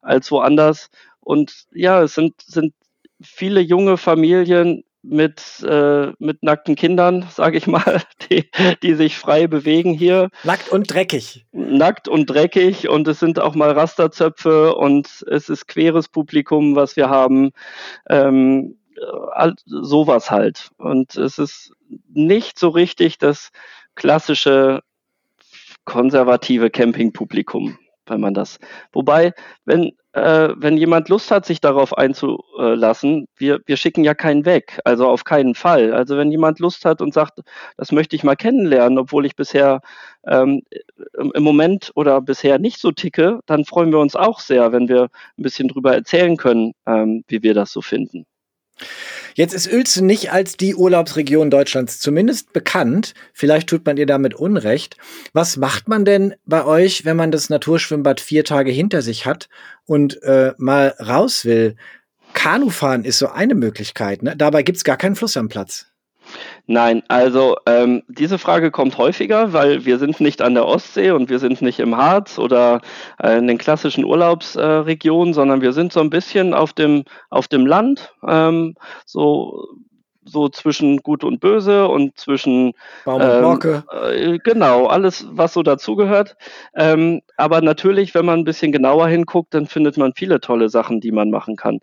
[0.00, 0.90] als woanders.
[1.20, 2.74] Und ja, es sind, sind
[3.22, 8.50] viele junge Familien, mit, äh, mit nackten Kindern, sage ich mal, die,
[8.82, 10.30] die sich frei bewegen hier.
[10.44, 11.46] Nackt und dreckig.
[11.52, 16.96] Nackt und dreckig und es sind auch mal Rasterzöpfe und es ist queres Publikum, was
[16.96, 17.50] wir haben.
[18.08, 18.76] Ähm,
[19.64, 20.70] sowas halt.
[20.76, 21.72] Und es ist
[22.12, 23.50] nicht so richtig das
[23.94, 24.80] klassische
[25.84, 27.78] konservative Campingpublikum
[28.10, 28.58] wenn man das.
[28.92, 29.32] Wobei,
[29.64, 34.80] wenn, äh, wenn jemand Lust hat, sich darauf einzulassen, wir, wir schicken ja keinen weg,
[34.84, 35.92] also auf keinen Fall.
[35.94, 37.40] Also wenn jemand Lust hat und sagt,
[37.76, 39.80] das möchte ich mal kennenlernen, obwohl ich bisher
[40.26, 40.62] ähm,
[41.34, 45.04] im Moment oder bisher nicht so ticke, dann freuen wir uns auch sehr, wenn wir
[45.38, 48.26] ein bisschen drüber erzählen können, ähm, wie wir das so finden.
[49.34, 53.14] Jetzt ist Uelzen nicht als die Urlaubsregion Deutschlands zumindest bekannt.
[53.32, 54.96] Vielleicht tut man ihr damit Unrecht.
[55.32, 59.48] Was macht man denn bei euch, wenn man das Naturschwimmbad vier Tage hinter sich hat
[59.86, 61.76] und äh, mal raus will?
[62.32, 64.22] Kanufahren ist so eine Möglichkeit.
[64.22, 64.36] Ne?
[64.36, 65.89] Dabei gibt's gar keinen Fluss am Platz.
[66.72, 71.28] Nein, also ähm, diese Frage kommt häufiger, weil wir sind nicht an der Ostsee und
[71.28, 72.80] wir sind nicht im Harz oder
[73.20, 77.48] äh, in den klassischen Urlaubsregionen, äh, sondern wir sind so ein bisschen auf dem, auf
[77.48, 79.66] dem Land, ähm, so
[80.24, 82.72] so zwischen Gut und Böse und zwischen
[83.04, 83.84] Baum und Borke.
[83.92, 86.36] Ähm, äh, genau, alles, was so dazugehört.
[86.74, 91.00] Ähm, aber natürlich, wenn man ein bisschen genauer hinguckt, dann findet man viele tolle Sachen,
[91.00, 91.80] die man machen kann.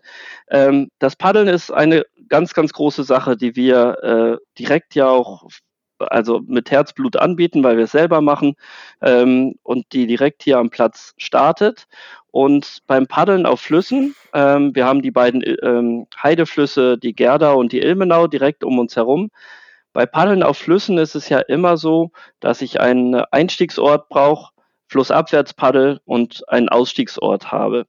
[0.50, 5.44] Ähm, das Paddeln ist eine ganz, ganz große Sache, die wir äh, direkt ja auch
[5.98, 8.56] also mit Herzblut anbieten, weil wir es selber machen
[9.02, 11.86] ähm, und die direkt hier am Platz startet.
[12.30, 17.72] Und beim Paddeln auf Flüssen, ähm, wir haben die beiden ähm, Heideflüsse, die Gerda und
[17.72, 19.30] die Ilmenau direkt um uns herum.
[19.92, 24.52] Bei Paddeln auf Flüssen ist es ja immer so, dass ich einen Einstiegsort brauche,
[24.86, 27.86] flussabwärts paddel und einen Ausstiegsort habe.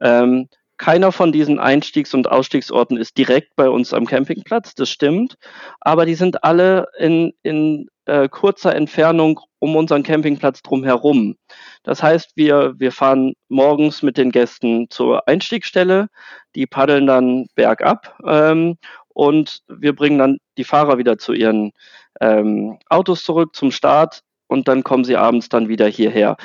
[0.00, 5.36] Ähm, keiner von diesen Einstiegs- und Ausstiegsorten ist direkt bei uns am Campingplatz, das stimmt,
[5.80, 11.36] aber die sind alle in, in äh, kurzer Entfernung um unseren Campingplatz drumherum.
[11.82, 16.08] Das heißt, wir, wir fahren morgens mit den Gästen zur Einstiegsstelle,
[16.54, 18.76] die paddeln dann bergab ähm,
[19.08, 21.72] und wir bringen dann die Fahrer wieder zu ihren
[22.20, 26.36] ähm, Autos zurück zum Start und dann kommen sie abends dann wieder hierher.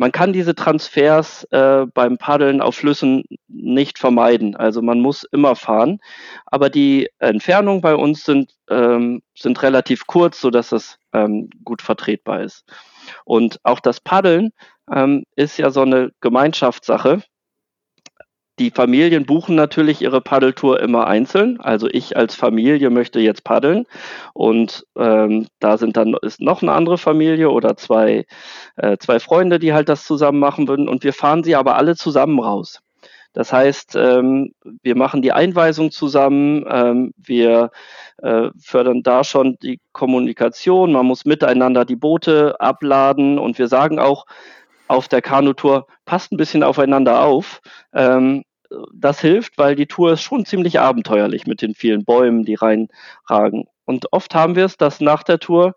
[0.00, 4.56] Man kann diese Transfers äh, beim Paddeln auf Flüssen nicht vermeiden.
[4.56, 5.98] Also man muss immer fahren.
[6.46, 12.40] Aber die Entfernungen bei uns sind, ähm, sind relativ kurz, sodass das ähm, gut vertretbar
[12.40, 12.64] ist.
[13.26, 14.52] Und auch das Paddeln
[14.90, 17.22] ähm, ist ja so eine Gemeinschaftssache
[18.60, 21.58] die Familien buchen natürlich ihre Paddeltour immer einzeln.
[21.60, 23.86] Also ich als Familie möchte jetzt paddeln
[24.34, 28.26] und ähm, da sind dann ist noch eine andere Familie oder zwei,
[28.76, 31.96] äh, zwei Freunde, die halt das zusammen machen würden und wir fahren sie aber alle
[31.96, 32.80] zusammen raus.
[33.32, 37.70] Das heißt, ähm, wir machen die Einweisung zusammen, ähm, wir
[38.18, 43.98] äh, fördern da schon die Kommunikation, man muss miteinander die Boote abladen und wir sagen
[43.98, 44.26] auch
[44.88, 47.60] auf der Kanutour, passt ein bisschen aufeinander auf.
[47.94, 48.42] Ähm,
[48.92, 53.64] das hilft, weil die Tour ist schon ziemlich abenteuerlich mit den vielen Bäumen, die reinragen.
[53.84, 55.74] Und oft haben wir es, dass nach der Tour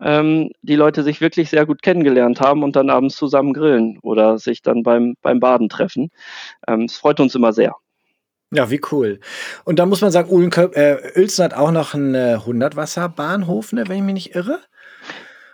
[0.00, 4.38] ähm, die Leute sich wirklich sehr gut kennengelernt haben und dann abends zusammen grillen oder
[4.38, 6.10] sich dann beim, beim Baden treffen.
[6.68, 7.74] Ähm, es freut uns immer sehr.
[8.52, 9.18] Ja, wie cool.
[9.64, 13.98] Und da muss man sagen, Uhlenköp, äh, hat auch noch einen äh, 100-Wasser-Bahnhof, ne, wenn
[13.98, 14.60] ich mich nicht irre.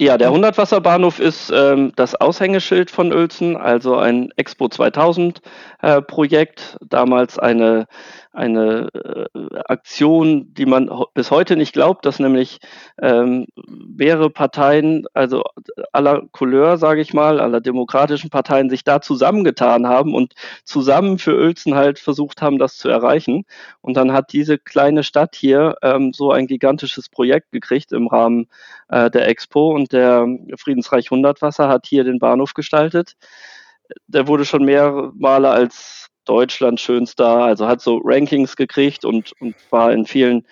[0.02, 5.40] Ja, der 100-Wasser-Bahnhof ist ähm, das Aushängeschild von Uelzen, also ein Expo 2000
[5.80, 7.86] äh, Projekt, damals eine
[8.32, 12.58] eine äh, Aktion, die man bis heute nicht glaubt, dass nämlich
[13.00, 15.44] ähm, mehrere Parteien, also
[15.92, 21.36] aller Couleur, sage ich mal, aller demokratischen Parteien sich da zusammengetan haben und zusammen für
[21.36, 23.44] Uelzen halt versucht haben, das zu erreichen.
[23.82, 28.46] Und dann hat diese kleine Stadt hier ähm, so ein gigantisches Projekt gekriegt im Rahmen
[28.88, 33.14] äh, der Expo und der Friedensreich 100 Wasser hat hier den Bahnhof gestaltet.
[34.06, 39.54] Der wurde schon mehrere Male als Deutschland schönster, also hat so Rankings gekriegt und, und
[39.70, 40.46] war in vielen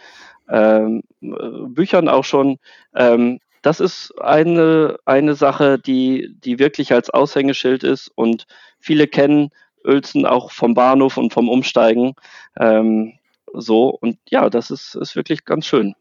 [0.48, 2.58] ähm, Büchern auch schon.
[2.94, 8.46] Ähm, das ist eine, eine Sache, die, die wirklich als Aushängeschild ist und
[8.78, 9.50] viele kennen
[9.84, 12.14] Uelzen auch vom Bahnhof und vom Umsteigen.
[12.58, 13.14] Ähm,
[13.52, 15.94] so und ja, das ist, ist wirklich ganz schön.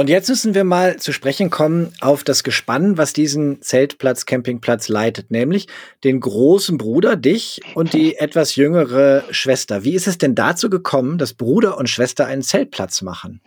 [0.00, 4.88] Und jetzt müssen wir mal zu sprechen kommen auf das Gespann, was diesen Zeltplatz, Campingplatz
[4.88, 5.66] leitet, nämlich
[6.04, 9.84] den großen Bruder, dich und die etwas jüngere Schwester.
[9.84, 13.42] Wie ist es denn dazu gekommen, dass Bruder und Schwester einen Zeltplatz machen?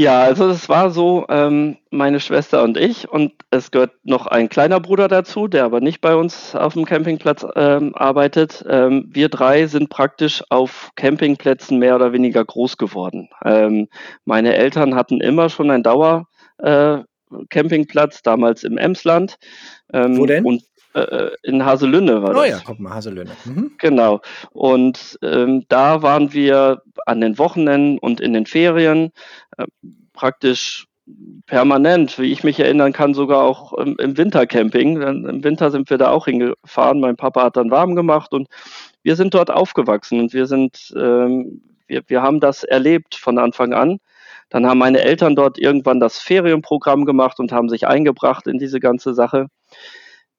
[0.00, 4.48] Ja, also es war so, ähm, meine Schwester und ich und es gehört noch ein
[4.48, 8.64] kleiner Bruder dazu, der aber nicht bei uns auf dem Campingplatz ähm, arbeitet.
[8.66, 13.28] Ähm, wir drei sind praktisch auf Campingplätzen mehr oder weniger groß geworden.
[13.44, 13.88] Ähm,
[14.24, 19.36] meine Eltern hatten immer schon einen Dauer-Campingplatz, äh, damals im Emsland.
[19.92, 20.46] Ähm, Wo denn?
[20.46, 20.62] Und
[20.94, 22.42] äh, in Haselünne war das.
[22.42, 23.30] Oh ja, guck mal, Haselünne.
[23.44, 23.72] Mhm.
[23.78, 24.20] Genau.
[24.52, 29.12] Und ähm, da waren wir an den Wochenenden und in den Ferien
[29.56, 29.66] äh,
[30.12, 30.86] praktisch
[31.46, 35.00] permanent, wie ich mich erinnern kann, sogar auch im, im Wintercamping.
[35.00, 37.00] Im Winter sind wir da auch hingefahren.
[37.00, 38.48] Mein Papa hat dann warm gemacht und
[39.02, 43.72] wir sind dort aufgewachsen und wir sind, ähm, wir, wir haben das erlebt von Anfang
[43.72, 43.98] an.
[44.50, 48.80] Dann haben meine Eltern dort irgendwann das Ferienprogramm gemacht und haben sich eingebracht in diese
[48.80, 49.46] ganze Sache.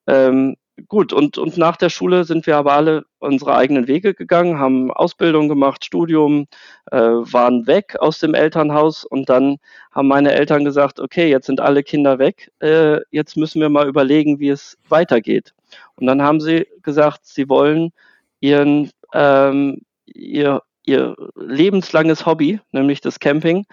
[0.08, 0.56] Ähm,
[0.88, 4.92] gut, und, und nach der Schule sind wir aber alle unsere eigenen Wege gegangen, haben
[4.92, 6.48] Ausbildung gemacht, Studium,
[6.92, 9.58] äh, waren weg aus dem Elternhaus und dann
[9.92, 13.88] haben meine Eltern gesagt, okay, jetzt sind alle Kinder weg, äh, jetzt müssen wir mal
[13.88, 15.54] überlegen, wie es weitergeht.
[15.96, 17.92] Und dann haben sie gesagt, sie wollen
[18.40, 23.66] ihren, ähm, ihr, ihr lebenslanges Hobby, nämlich das Camping,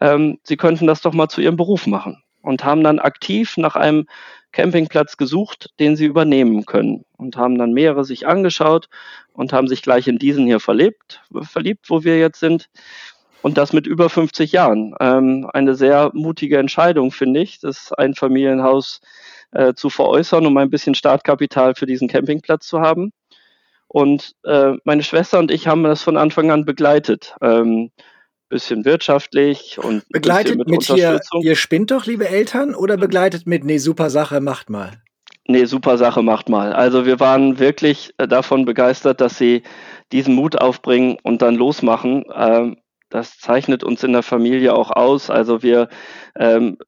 [0.00, 3.76] ähm, sie könnten das doch mal zu ihrem Beruf machen und haben dann aktiv nach
[3.76, 4.06] einem
[4.52, 8.88] Campingplatz gesucht, den sie übernehmen können und haben dann mehrere sich angeschaut
[9.32, 12.68] und haben sich gleich in diesen hier verliebt, verliebt, wo wir jetzt sind.
[13.42, 14.94] Und das mit über 50 Jahren.
[15.00, 19.02] Ähm, eine sehr mutige Entscheidung, finde ich, das Einfamilienhaus
[19.50, 23.12] äh, zu veräußern, um ein bisschen Startkapital für diesen Campingplatz zu haben.
[23.88, 27.34] Und äh, meine Schwester und ich haben das von Anfang an begleitet.
[27.42, 27.90] Ähm,
[28.54, 33.64] bisschen wirtschaftlich und begleitet mit, mit hier, ihr spinnt doch, liebe Eltern, oder begleitet mit,
[33.64, 34.92] nee, super Sache, macht mal?
[35.48, 36.72] Nee, super Sache, macht mal.
[36.72, 39.64] Also wir waren wirklich äh, davon begeistert, dass sie
[40.12, 42.24] diesen Mut aufbringen und dann losmachen.
[42.32, 42.76] Ähm,
[43.10, 45.30] das zeichnet uns in der Familie auch aus.
[45.30, 45.88] Also wir
[46.38, 46.78] ähm,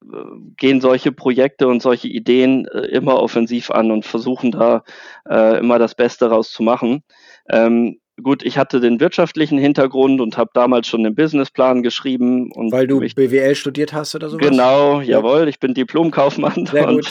[0.56, 4.84] gehen solche Projekte und solche Ideen äh, immer offensiv an und versuchen da
[5.28, 7.02] äh, immer das Beste rauszumachen.
[7.50, 12.50] Ähm, gut, ich hatte den wirtschaftlichen Hintergrund und habe damals schon den Businessplan geschrieben.
[12.52, 14.36] Und Weil du BWL studiert hast oder so?
[14.36, 15.18] Genau, ja.
[15.18, 16.66] jawohl, ich bin Diplomkaufmann.
[16.66, 17.10] Sehr und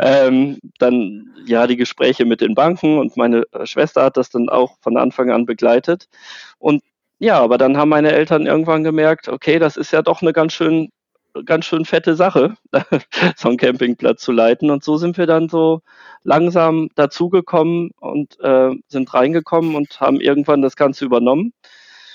[0.00, 4.76] ähm, dann ja die Gespräche mit den Banken und meine Schwester hat das dann auch
[4.80, 6.06] von Anfang an begleitet.
[6.58, 6.82] Und
[7.18, 10.54] ja, aber dann haben meine Eltern irgendwann gemerkt, okay, das ist ja doch eine ganz
[10.54, 10.90] schön
[11.44, 12.54] ganz schön fette Sache,
[13.36, 14.70] so einen Campingplatz zu leiten.
[14.70, 15.82] Und so sind wir dann so
[16.22, 21.52] langsam dazugekommen und äh, sind reingekommen und haben irgendwann das Ganze übernommen.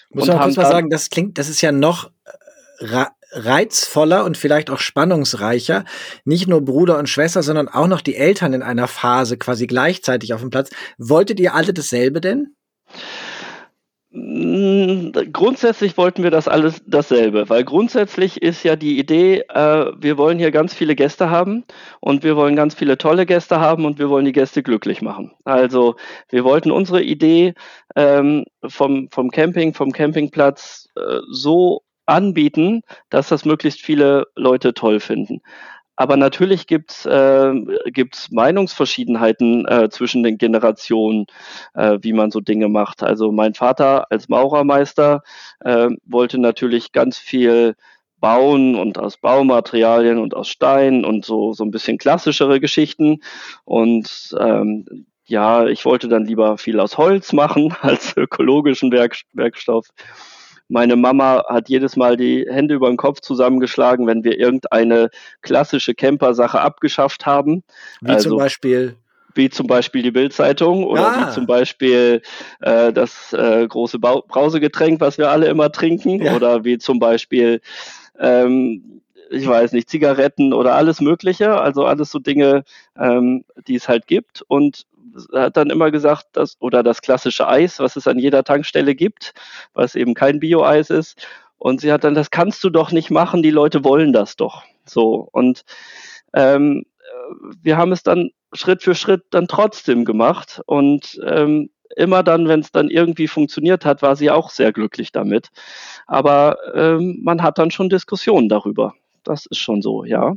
[0.10, 2.10] Muss man kurz mal sagen, das klingt, das ist ja noch
[2.80, 5.86] äh, reizvoller und vielleicht auch spannungsreicher.
[6.24, 10.34] Nicht nur Bruder und Schwester, sondern auch noch die Eltern in einer Phase quasi gleichzeitig
[10.34, 10.70] auf dem Platz.
[10.98, 12.56] Wolltet ihr alle dasselbe denn?
[14.18, 20.18] Mm, grundsätzlich wollten wir das alles dasselbe, weil grundsätzlich ist ja die Idee, äh, wir
[20.18, 21.66] wollen hier ganz viele Gäste haben
[22.00, 25.34] und wir wollen ganz viele tolle Gäste haben und wir wollen die Gäste glücklich machen.
[25.44, 25.96] Also
[26.30, 27.56] wir wollten unsere Idee
[27.98, 35.02] ähm, vom, vom Camping, vom Campingplatz äh, so anbieten, dass das möglichst viele Leute toll
[35.02, 35.42] finden.
[35.96, 37.54] Aber natürlich gibt's äh,
[37.86, 41.26] gibt's Meinungsverschiedenheiten äh, zwischen den Generationen,
[41.74, 43.04] äh, wie man so Dinge macht.
[43.04, 45.24] Also mein Vater als Maurermeister
[45.62, 47.76] äh, wollte natürlich ganz viel
[48.20, 53.20] bauen und aus Baumaterialien und aus Stein und so so ein bisschen klassischere Geschichten
[53.66, 59.88] und ähm, ja, ich wollte dann lieber viel aus Holz machen als ökologischen Werk Werkstoff.
[60.68, 65.10] Meine Mama hat jedes Mal die Hände über den Kopf zusammengeschlagen, wenn wir irgendeine
[65.42, 67.64] klassische Camper-Sache abgeschafft haben.
[68.02, 68.96] Wie also, zum Beispiel?
[69.36, 71.28] Wie zum Beispiel die Bildzeitung oder ah.
[71.28, 72.22] wie zum Beispiel
[72.62, 76.24] äh, das äh, große Bau Brausegetränk, was wir alle immer trinken.
[76.24, 76.36] Ja.
[76.36, 77.62] Oder wie zum Beispiel
[78.18, 82.64] ähm, ich weiß nicht, Zigaretten oder alles Mögliche, also alles so Dinge,
[82.98, 84.44] ähm, die es halt gibt.
[84.48, 84.86] Und
[85.34, 89.34] hat dann immer gesagt, dass, oder das klassische Eis, was es an jeder Tankstelle gibt,
[89.74, 91.28] was eben kein Bio-Eis ist.
[91.58, 94.64] Und sie hat dann, das kannst du doch nicht machen, die Leute wollen das doch.
[94.86, 95.28] So.
[95.32, 95.64] Und
[96.34, 96.86] ähm,
[97.62, 100.62] wir haben es dann Schritt für Schritt dann trotzdem gemacht.
[100.66, 105.12] Und ähm, immer dann, wenn es dann irgendwie funktioniert hat, war sie auch sehr glücklich
[105.12, 105.50] damit.
[106.08, 108.94] Aber ähm, man hat dann schon Diskussionen darüber.
[109.24, 110.36] Das ist schon so, ja.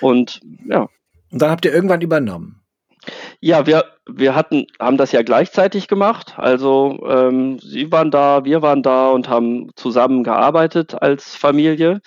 [0.00, 0.88] Und ja.
[1.30, 2.61] Und dann habt ihr irgendwann übernommen.
[3.44, 6.34] Ja, wir, wir hatten, haben das ja gleichzeitig gemacht.
[6.36, 12.00] Also ähm, Sie waren da, wir waren da und haben zusammen gearbeitet als Familie.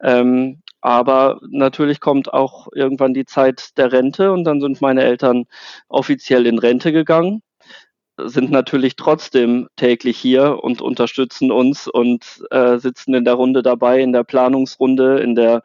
[0.00, 5.46] Ähm, aber natürlich kommt auch irgendwann die Zeit der Rente und dann sind meine Eltern
[5.88, 7.42] offiziell in Rente gegangen
[8.18, 14.00] sind natürlich trotzdem täglich hier und unterstützen uns und äh, sitzen in der Runde dabei,
[14.00, 15.62] in der Planungsrunde, in der,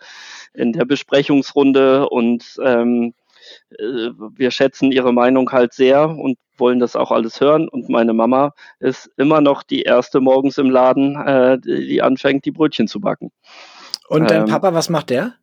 [0.53, 3.20] in der Besprechungsrunde und ähm, äh,
[3.77, 7.67] wir schätzen ihre Meinung halt sehr und wollen das auch alles hören.
[7.67, 12.51] Und meine Mama ist immer noch die erste morgens im Laden, äh, die anfängt, die
[12.51, 13.31] Brötchen zu backen.
[14.07, 15.33] Und dein ähm, Papa, was macht der?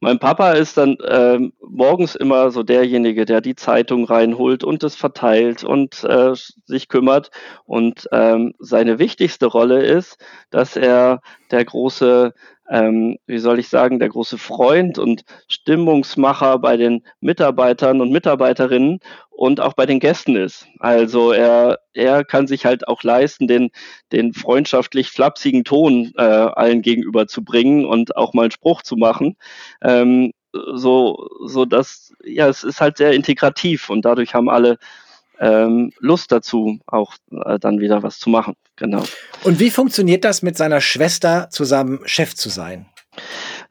[0.00, 4.94] Mein Papa ist dann äh, morgens immer so derjenige, der die Zeitung reinholt und es
[4.94, 6.32] verteilt und äh,
[6.64, 7.30] sich kümmert.
[7.64, 10.18] Und ähm, seine wichtigste Rolle ist,
[10.50, 11.20] dass er
[11.50, 12.34] der große
[12.70, 19.00] ähm, wie soll ich sagen, der große Freund und Stimmungsmacher bei den Mitarbeitern und Mitarbeiterinnen
[19.30, 20.66] und auch bei den Gästen ist.
[20.78, 23.70] Also er, er kann sich halt auch leisten, den,
[24.12, 28.96] den freundschaftlich flapsigen Ton äh, allen gegenüber zu bringen und auch mal einen Spruch zu
[28.96, 29.36] machen.
[29.82, 30.32] Ähm,
[30.74, 34.78] so, so dass, ja, es ist halt sehr integrativ und dadurch haben alle
[35.40, 38.54] ähm, Lust dazu, auch äh, dann wieder was zu machen.
[38.76, 39.04] Genau.
[39.44, 42.86] Und wie funktioniert das mit seiner Schwester zusammen Chef zu sein?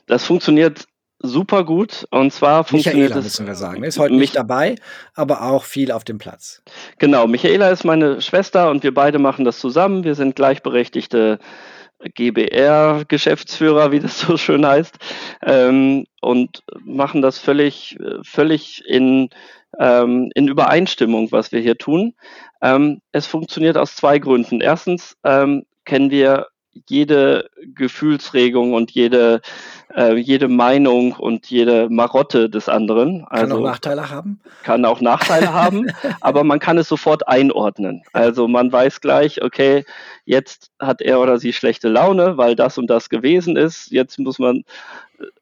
[0.05, 0.85] Das funktioniert
[1.19, 2.05] super gut.
[2.11, 3.83] Und zwar funktioniert Michaela, es, müssen wir sagen.
[3.83, 4.75] Ist heute nicht dabei,
[5.15, 6.61] aber auch viel auf dem Platz.
[6.99, 7.27] Genau.
[7.27, 10.03] Michaela ist meine Schwester und wir beide machen das zusammen.
[10.03, 11.39] Wir sind gleichberechtigte
[12.15, 14.95] GBR-Geschäftsführer, wie das so schön heißt,
[15.41, 19.29] ähm, und machen das völlig, völlig in,
[19.79, 22.13] ähm, in Übereinstimmung, was wir hier tun.
[22.61, 24.61] Ähm, es funktioniert aus zwei Gründen.
[24.61, 26.47] Erstens ähm, kennen wir
[26.87, 29.41] jede Gefühlsregung und jede,
[29.95, 33.25] äh, jede Meinung und jede Marotte des anderen.
[33.29, 34.39] Also, kann auch Nachteile haben?
[34.63, 38.03] Kann auch Nachteile haben, aber man kann es sofort einordnen.
[38.11, 39.85] Also man weiß gleich, okay,
[40.25, 43.91] jetzt hat er oder sie schlechte Laune, weil das und das gewesen ist.
[43.91, 44.63] Jetzt muss man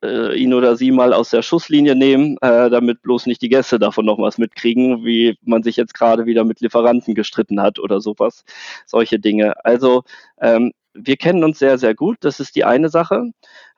[0.04, 3.80] äh, ihn oder sie mal aus der Schusslinie nehmen, äh, damit bloß nicht die Gäste
[3.80, 8.02] davon noch was mitkriegen, wie man sich jetzt gerade wieder mit Lieferanten gestritten hat oder
[8.02, 8.44] sowas.
[8.86, 9.65] Solche Dinge.
[9.65, 10.04] Also
[10.39, 12.17] ähm, wir kennen uns sehr, sehr gut.
[12.21, 13.32] Das ist die eine Sache.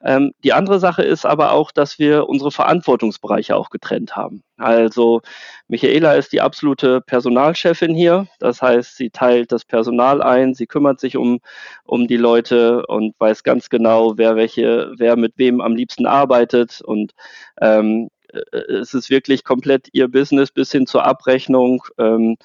[0.04, 4.42] Ähm, die andere Sache ist aber auch, dass wir unsere Verantwortungsbereiche auch getrennt haben.
[4.56, 5.22] Also
[5.68, 8.26] Michaela ist die absolute Personalchefin hier.
[8.38, 11.40] Das heißt, sie teilt das Personal ein, sie kümmert sich um,
[11.84, 16.80] um die Leute und weiß ganz genau, wer welche, wer mit wem am liebsten arbeitet
[16.82, 17.12] und
[17.60, 18.13] ähm, äh,
[18.52, 22.36] es ist wirklich komplett ihr Business bis hin zur Abrechnung ähm,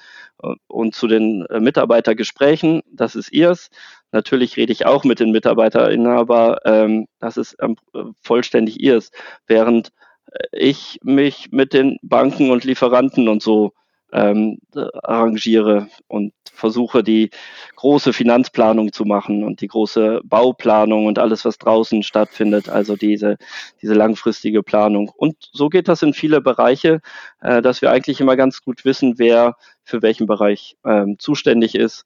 [0.68, 2.82] und zu den äh, Mitarbeitergesprächen.
[2.92, 3.70] Das ist ihrs.
[4.12, 7.76] Natürlich rede ich auch mit den MitarbeiterInnen, aber ähm, das ist ähm,
[8.22, 9.10] vollständig ihrs.
[9.46, 9.92] Während
[10.32, 13.72] äh, ich mich mit den Banken und Lieferanten und so
[14.12, 14.58] ähm,
[15.02, 17.30] arrangiere und versuche, die
[17.76, 23.36] große Finanzplanung zu machen und die große Bauplanung und alles, was draußen stattfindet, also diese,
[23.82, 25.10] diese langfristige Planung.
[25.16, 27.00] Und so geht das in viele Bereiche,
[27.40, 32.04] äh, dass wir eigentlich immer ganz gut wissen, wer für welchen Bereich ähm, zuständig ist.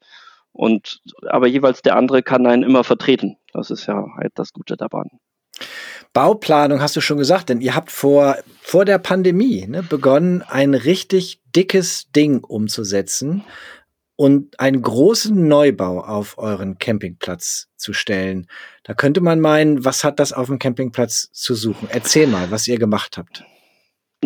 [0.53, 3.37] Und aber jeweils der andere kann einen immer vertreten.
[3.51, 5.09] Das ist ja halt das Gute daran.
[6.15, 10.73] Bauplanung hast du schon gesagt, denn ihr habt vor, vor der Pandemie ne, begonnen, ein
[10.73, 13.43] richtig dickes Ding umzusetzen.
[14.15, 18.47] und einen großen Neubau auf euren Campingplatz zu stellen.
[18.83, 21.89] Da könnte man meinen, was hat das auf dem Campingplatz zu suchen?
[21.91, 23.43] Erzähl mal, was ihr gemacht habt.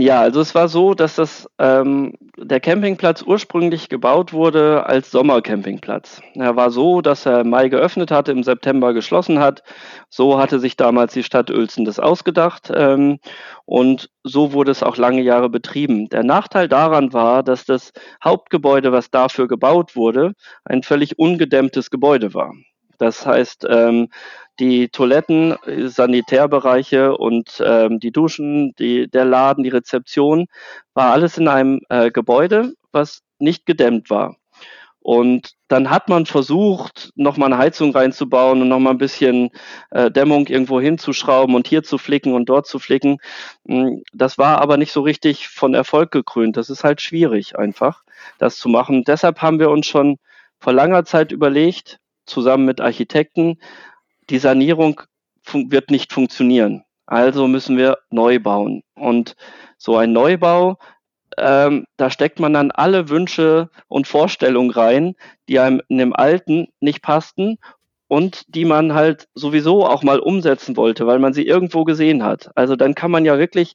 [0.01, 6.21] Ja, also es war so, dass das, ähm, der Campingplatz ursprünglich gebaut wurde als Sommercampingplatz.
[6.35, 9.61] Er war so, dass er im Mai geöffnet hatte, im September geschlossen hat.
[10.09, 13.19] So hatte sich damals die Stadt Uelzen das ausgedacht ähm,
[13.65, 16.07] und so wurde es auch lange Jahre betrieben.
[16.07, 17.91] Der Nachteil daran war, dass das
[18.23, 20.31] Hauptgebäude, was dafür gebaut wurde,
[20.63, 22.53] ein völlig ungedämmtes Gebäude war.
[22.99, 24.09] Das heißt, ähm,
[24.59, 30.47] die Toiletten, Sanitärbereiche und ähm, die Duschen, die, der Laden, die Rezeption,
[30.93, 34.35] war alles in einem äh, Gebäude, was nicht gedämmt war.
[35.01, 39.49] Und dann hat man versucht, nochmal eine Heizung reinzubauen und nochmal ein bisschen
[39.91, 43.17] äh, Dämmung irgendwo hinzuschrauben und hier zu flicken und dort zu flicken.
[43.67, 46.57] Hm, das war aber nicht so richtig von Erfolg gekrönt.
[46.57, 48.03] Das ist halt schwierig einfach,
[48.39, 49.03] das zu machen.
[49.05, 50.17] Deshalb haben wir uns schon
[50.59, 53.57] vor langer Zeit überlegt, zusammen mit Architekten,
[54.29, 55.01] die Sanierung
[55.53, 56.83] wird nicht funktionieren.
[57.05, 58.83] Also müssen wir neu bauen.
[58.95, 59.35] Und
[59.77, 60.77] so ein Neubau,
[61.37, 65.15] ähm, da steckt man dann alle Wünsche und Vorstellungen rein,
[65.47, 67.57] die einem in dem Alten nicht passten
[68.07, 72.51] und die man halt sowieso auch mal umsetzen wollte, weil man sie irgendwo gesehen hat.
[72.55, 73.73] Also dann kann man ja wirklich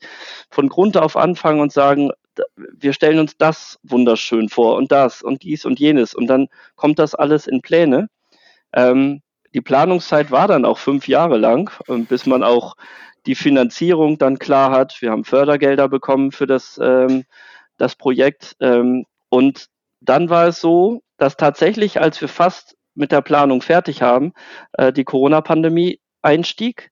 [0.51, 2.11] von Grund auf anfangen und sagen,
[2.57, 6.99] wir stellen uns das wunderschön vor und das und dies und jenes und dann kommt
[6.99, 8.09] das alles in Pläne.
[8.73, 9.23] Ähm,
[9.55, 11.71] die Planungszeit war dann auch fünf Jahre lang,
[12.09, 12.75] bis man auch
[13.27, 15.01] die Finanzierung dann klar hat.
[15.01, 17.25] Wir haben Fördergelder bekommen für das, ähm,
[17.79, 18.57] das Projekt.
[18.61, 19.67] Ähm, und
[20.01, 24.33] dann war es so, dass tatsächlich, als wir fast mit der Planung fertig haben,
[24.73, 26.91] äh, die Corona-Pandemie einstieg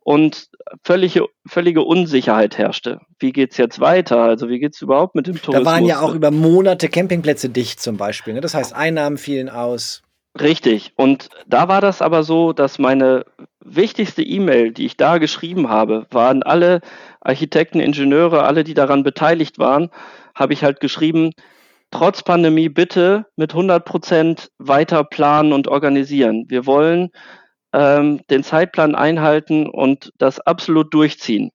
[0.00, 0.50] und
[0.84, 3.00] völlige, völlige Unsicherheit herrschte.
[3.18, 4.22] Wie geht's jetzt weiter?
[4.22, 5.64] Also wie geht's überhaupt mit dem Tourismus?
[5.64, 8.34] Da waren ja auch über Monate Campingplätze dicht zum Beispiel.
[8.34, 8.40] Ne?
[8.40, 10.02] Das heißt, Einnahmen fielen aus.
[10.40, 10.92] Richtig.
[10.96, 13.24] Und da war das aber so, dass meine
[13.60, 16.80] wichtigste E-Mail, die ich da geschrieben habe, waren alle
[17.20, 19.90] Architekten, Ingenieure, alle, die daran beteiligt waren,
[20.34, 21.30] habe ich halt geschrieben,
[21.92, 26.46] trotz Pandemie bitte mit 100 Prozent weiter planen und organisieren.
[26.48, 27.10] Wir wollen
[27.72, 31.50] ähm, den Zeitplan einhalten und das absolut durchziehen,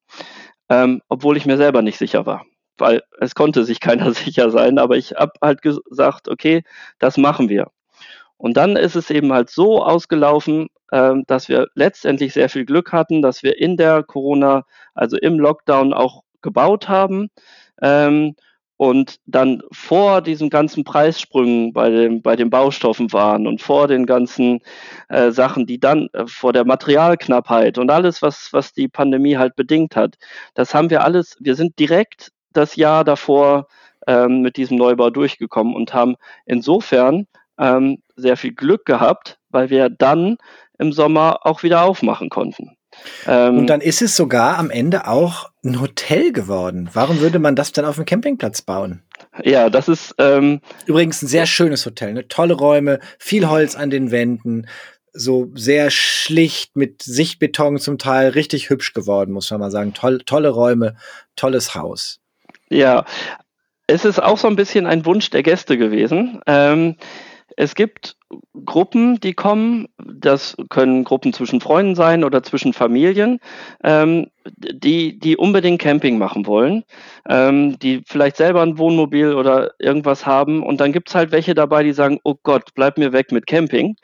[0.69, 2.45] ähm, obwohl ich mir selber nicht sicher war
[2.82, 6.63] weil es konnte sich keiner sicher sein, aber ich habe halt gesagt, okay,
[6.97, 7.67] das machen wir.
[8.39, 12.93] Und dann ist es eben halt so ausgelaufen, äh, dass wir letztendlich sehr viel Glück
[12.93, 14.63] hatten, dass wir in der Corona,
[14.95, 17.29] also im Lockdown auch gebaut haben.
[17.81, 18.35] Ähm,
[18.77, 24.05] und dann vor diesen ganzen Preissprüngen bei, dem, bei den Baustoffen waren und vor den
[24.05, 24.61] ganzen
[25.09, 29.57] äh, Sachen, die dann äh, vor der Materialknappheit und alles, was, was die Pandemie halt
[29.57, 30.15] bedingt hat,
[30.53, 33.67] das haben wir alles, wir sind direkt das Jahr davor
[34.07, 36.15] ähm, mit diesem Neubau durchgekommen und haben
[36.45, 37.27] insofern
[37.60, 40.38] ähm, sehr viel Glück gehabt, weil wir dann
[40.78, 42.78] im Sommer auch wieder aufmachen konnten.
[43.28, 46.89] Ähm, und dann ist es sogar am Ende auch ein Hotel geworden.
[46.93, 49.03] Warum würde man das dann auf dem Campingplatz bauen?
[49.43, 52.14] Ja, das ist ähm, übrigens ein sehr schönes Hotel.
[52.14, 52.28] Ne?
[52.28, 54.68] Tolle Räume, viel Holz an den Wänden,
[55.14, 59.93] so sehr schlicht mit Sichtbeton zum Teil, richtig hübsch geworden, muss man mal sagen.
[59.93, 60.95] Toll, tolle Räume,
[61.36, 62.20] tolles Haus.
[62.70, 63.05] Ja,
[63.88, 66.41] es ist auch so ein bisschen ein Wunsch der Gäste gewesen.
[66.45, 66.95] Ähm,
[67.60, 68.16] es gibt
[68.65, 69.88] Gruppen, die kommen.
[69.97, 73.39] Das können Gruppen zwischen Freunden sein oder zwischen Familien,
[73.84, 76.84] ähm, die, die unbedingt Camping machen wollen,
[77.27, 80.63] ähm, die vielleicht selber ein Wohnmobil oder irgendwas haben.
[80.63, 83.47] Und dann gibt es halt welche dabei, die sagen, oh Gott, bleib mir weg mit
[83.47, 83.95] Camping.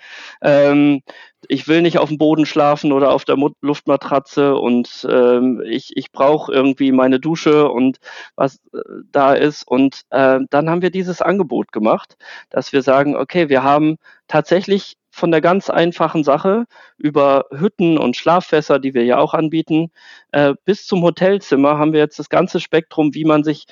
[0.41, 1.01] Ähm,
[1.47, 6.11] ich will nicht auf dem Boden schlafen oder auf der Luftmatratze und ähm, ich, ich
[6.11, 7.97] brauche irgendwie meine Dusche und
[8.36, 8.80] was äh,
[9.11, 9.67] da ist.
[9.67, 12.17] Und äh, dann haben wir dieses Angebot gemacht,
[12.49, 13.97] dass wir sagen, okay, wir haben
[14.28, 16.65] tatsächlich von der ganz einfachen Sache
[16.97, 19.91] über Hütten und Schlaffässer, die wir ja auch anbieten,
[20.32, 23.65] äh, bis zum Hotelzimmer haben wir jetzt das ganze Spektrum, wie man sich,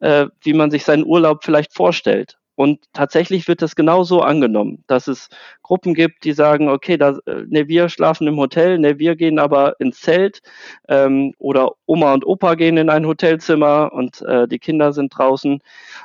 [0.00, 2.38] äh, wie man sich seinen Urlaub vielleicht vorstellt.
[2.56, 5.28] Und tatsächlich wird das genauso angenommen, dass es
[5.62, 9.38] Gruppen gibt, die sagen, okay, da, äh, ne, wir schlafen im Hotel, ne, wir gehen
[9.38, 10.40] aber ins Zelt
[10.88, 15.60] ähm, oder Oma und Opa gehen in ein Hotelzimmer und äh, die Kinder sind draußen.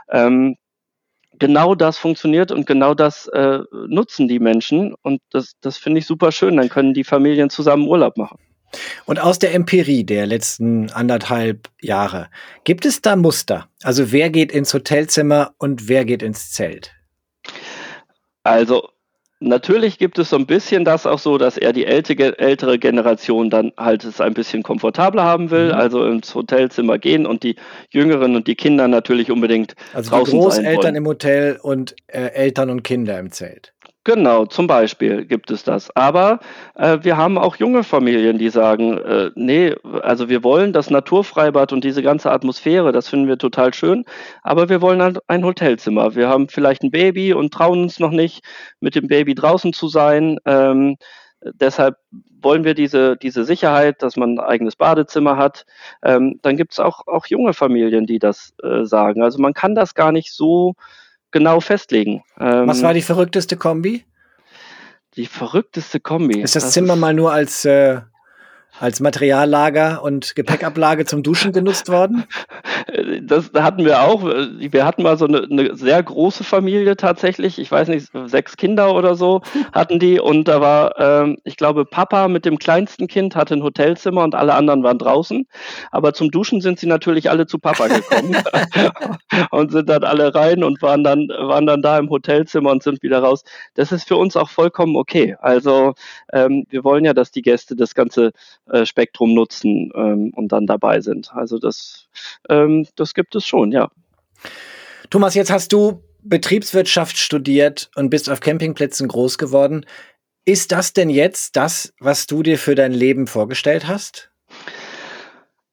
[0.09, 0.57] Ähm,
[1.41, 6.05] genau das funktioniert und genau das äh, nutzen die Menschen und das, das finde ich
[6.05, 6.55] super schön.
[6.55, 8.37] Dann können die Familien zusammen Urlaub machen.
[9.05, 12.29] Und aus der Empirie der letzten anderthalb Jahre,
[12.63, 13.67] gibt es da Muster?
[13.81, 16.93] Also wer geht ins Hotelzimmer und wer geht ins Zelt?
[18.43, 18.89] Also
[19.41, 23.49] natürlich gibt es so ein bisschen das auch so, dass er die ältere, ältere Generation
[23.49, 25.73] dann halt es ein bisschen komfortabler haben will, mhm.
[25.73, 27.55] also ins Hotelzimmer gehen und die
[27.89, 32.69] Jüngeren und die Kinder natürlich unbedingt also draußen die Großeltern im Hotel und äh, Eltern
[32.69, 33.73] und Kinder im Zelt.
[34.03, 35.95] Genau, zum Beispiel gibt es das.
[35.95, 36.39] Aber
[36.73, 41.71] äh, wir haben auch junge Familien, die sagen, äh, nee, also wir wollen das Naturfreibad
[41.71, 44.03] und diese ganze Atmosphäre, das finden wir total schön,
[44.41, 46.15] aber wir wollen halt ein Hotelzimmer.
[46.15, 48.43] Wir haben vielleicht ein Baby und trauen uns noch nicht,
[48.79, 50.39] mit dem Baby draußen zu sein.
[50.45, 50.97] Ähm,
[51.43, 51.97] deshalb
[52.41, 55.65] wollen wir diese, diese Sicherheit, dass man ein eigenes Badezimmer hat.
[56.03, 59.21] Ähm, dann gibt es auch, auch junge Familien, die das äh, sagen.
[59.21, 60.73] Also man kann das gar nicht so
[61.31, 62.23] genau festlegen.
[62.39, 64.05] Ähm, Was war die verrückteste Kombi?
[65.15, 66.41] Die verrückteste Kombi.
[66.41, 68.01] Ist das, das Zimmer ist mal nur als äh,
[68.81, 72.23] als Materiallager und Gepäckablage zum Duschen genutzt worden?
[73.21, 74.23] Das hatten wir auch.
[74.23, 77.59] Wir hatten mal so eine, eine, sehr große Familie tatsächlich.
[77.59, 80.19] Ich weiß nicht, sechs Kinder oder so hatten die.
[80.19, 84.33] Und da war, ähm, ich glaube, Papa mit dem kleinsten Kind hatte ein Hotelzimmer und
[84.33, 85.47] alle anderen waren draußen.
[85.91, 88.35] Aber zum Duschen sind sie natürlich alle zu Papa gekommen
[89.51, 93.03] und sind dann alle rein und waren dann, waren dann da im Hotelzimmer und sind
[93.03, 93.43] wieder raus.
[93.75, 95.35] Das ist für uns auch vollkommen okay.
[95.39, 95.93] Also
[96.33, 98.31] ähm, wir wollen ja, dass die Gäste das Ganze
[98.71, 101.31] äh, Spektrum nutzen ähm, und dann dabei sind.
[101.33, 102.07] Also das,
[102.49, 103.89] ähm, das gibt es schon, ja.
[105.09, 109.85] Thomas, jetzt hast du Betriebswirtschaft studiert und bist auf Campingplätzen groß geworden.
[110.45, 114.31] Ist das denn jetzt das, was du dir für dein Leben vorgestellt hast?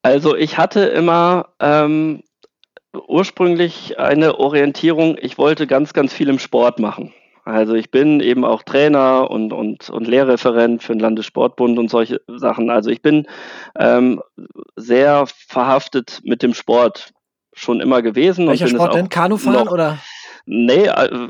[0.03, 2.23] Also ich hatte immer ähm,
[3.07, 7.13] ursprünglich eine Orientierung, ich wollte ganz, ganz viel im Sport machen.
[7.49, 12.21] Also ich bin eben auch Trainer und, und, und Lehrreferent für den Landessportbund und solche
[12.27, 12.69] Sachen.
[12.69, 13.27] Also ich bin
[13.79, 14.23] ähm,
[14.77, 17.15] sehr verhaftet mit dem Sport
[17.55, 18.49] schon immer gewesen.
[18.49, 19.09] Welcher Sport denn?
[19.09, 19.99] Kanufahren oder?
[20.45, 21.29] Nee, äh,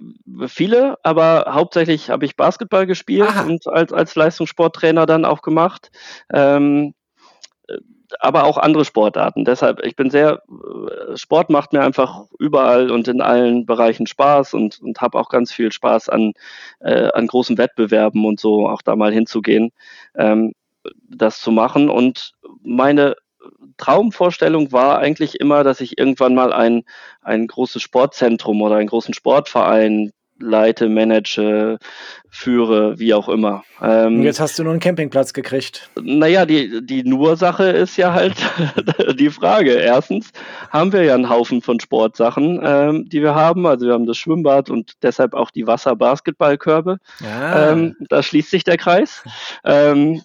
[0.48, 3.42] viele, aber hauptsächlich habe ich Basketball gespielt Aha.
[3.42, 5.92] und als, als Leistungssporttrainer dann auch gemacht.
[6.32, 6.94] Ähm,
[8.20, 9.44] aber auch andere Sportarten.
[9.44, 14.54] Deshalb, ich bin sehr, äh, Sport macht mir einfach überall und in allen Bereichen Spaß
[14.54, 16.32] und, und habe auch ganz viel Spaß an,
[16.80, 19.70] äh, an großen Wettbewerben und so auch da mal hinzugehen,
[20.14, 20.52] ähm,
[21.08, 21.90] das zu machen.
[21.90, 22.32] Und
[22.62, 23.16] meine
[23.76, 26.84] Traumvorstellung war eigentlich immer, dass ich irgendwann mal ein,
[27.22, 31.78] ein großes Sportzentrum oder einen großen Sportverein leite, manage,
[32.30, 33.64] führe, wie auch immer.
[33.82, 35.90] Ähm, jetzt hast du nur einen Campingplatz gekriegt.
[36.00, 38.34] Naja, die, die Nur-Sache ist ja halt
[39.18, 39.72] die Frage.
[39.72, 40.30] Erstens
[40.70, 43.66] haben wir ja einen Haufen von Sportsachen, ähm, die wir haben.
[43.66, 46.98] Also wir haben das Schwimmbad und deshalb auch die Wasser-Basketballkörbe.
[47.24, 47.72] Ah.
[47.72, 49.22] Ähm, da schließt sich der Kreis.
[49.64, 50.22] Ähm,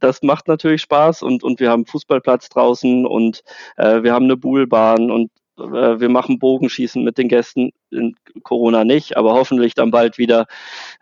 [0.00, 3.42] das macht natürlich Spaß und, und wir haben Fußballplatz draußen und
[3.76, 9.16] äh, wir haben eine Buhlbahn und wir machen Bogenschießen mit den Gästen, in Corona nicht,
[9.16, 10.46] aber hoffentlich dann bald wieder,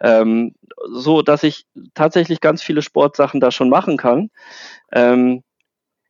[0.01, 0.55] ähm,
[0.93, 4.31] so dass ich tatsächlich ganz viele Sportsachen da schon machen kann.
[4.93, 5.43] Ähm,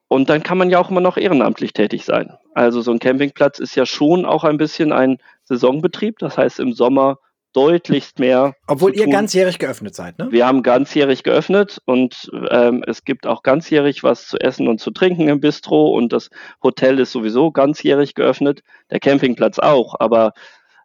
[0.08, 2.32] und dann kann man ja auch immer noch ehrenamtlich tätig sein.
[2.54, 6.18] Also so ein Campingplatz ist ja schon auch ein bisschen ein Saisonbetrieb.
[6.18, 7.18] Das heißt, im Sommer
[7.54, 8.54] deutlichst mehr.
[8.66, 10.28] Obwohl ihr ganzjährig geöffnet seid, ne?
[10.30, 14.90] Wir haben ganzjährig geöffnet und ähm, es gibt auch ganzjährig was zu essen und zu
[14.90, 16.30] trinken im Bistro und das
[16.62, 20.32] Hotel ist sowieso ganzjährig geöffnet, der Campingplatz auch, aber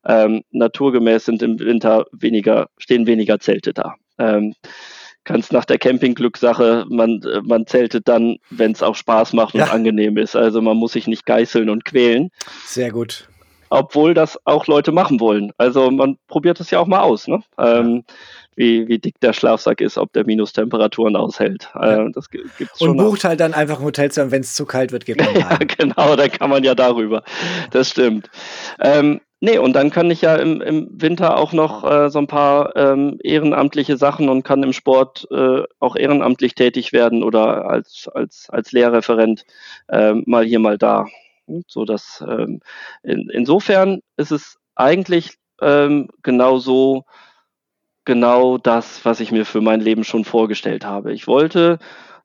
[0.06, 3.96] ähm, naturgemäß sind im Winter weniger, stehen weniger Zelte da.
[4.18, 4.54] Ähm,
[5.26, 9.68] ganz nach der Campingglückssache, man, man zeltet dann, wenn es auch Spaß macht und ja.
[9.68, 10.36] angenehm ist.
[10.36, 12.30] Also man muss sich nicht geißeln und quälen.
[12.66, 13.29] Sehr gut
[13.70, 15.52] obwohl das auch Leute machen wollen.
[15.58, 17.42] Also man probiert es ja auch mal aus, ne?
[17.58, 18.04] Ähm,
[18.56, 21.70] wie, wie dick der Schlafsack ist, ob der Minustemperaturen aushält.
[21.80, 23.30] Äh, das gibt's schon Und bucht auch.
[23.30, 26.30] halt dann einfach ein Hotelzimmer, wenn es zu kalt wird, geht man ja, genau, dann
[26.30, 27.24] kann man ja darüber.
[27.72, 28.30] Das stimmt.
[28.80, 32.28] Ähm, Nee, und dann kann ich ja im, im Winter auch noch äh, so ein
[32.28, 38.10] paar ähm, ehrenamtliche Sachen und kann im Sport äh, auch ehrenamtlich tätig werden oder als,
[38.14, 39.46] als, als Lehrreferent
[39.88, 41.06] äh, mal hier, mal da.
[41.68, 42.62] So dass ähm,
[43.04, 47.04] in, insofern ist es eigentlich ähm, genau so,
[48.06, 51.14] genau das, was ich mir für mein Leben schon vorgestellt habe.
[51.14, 51.80] Ich wollte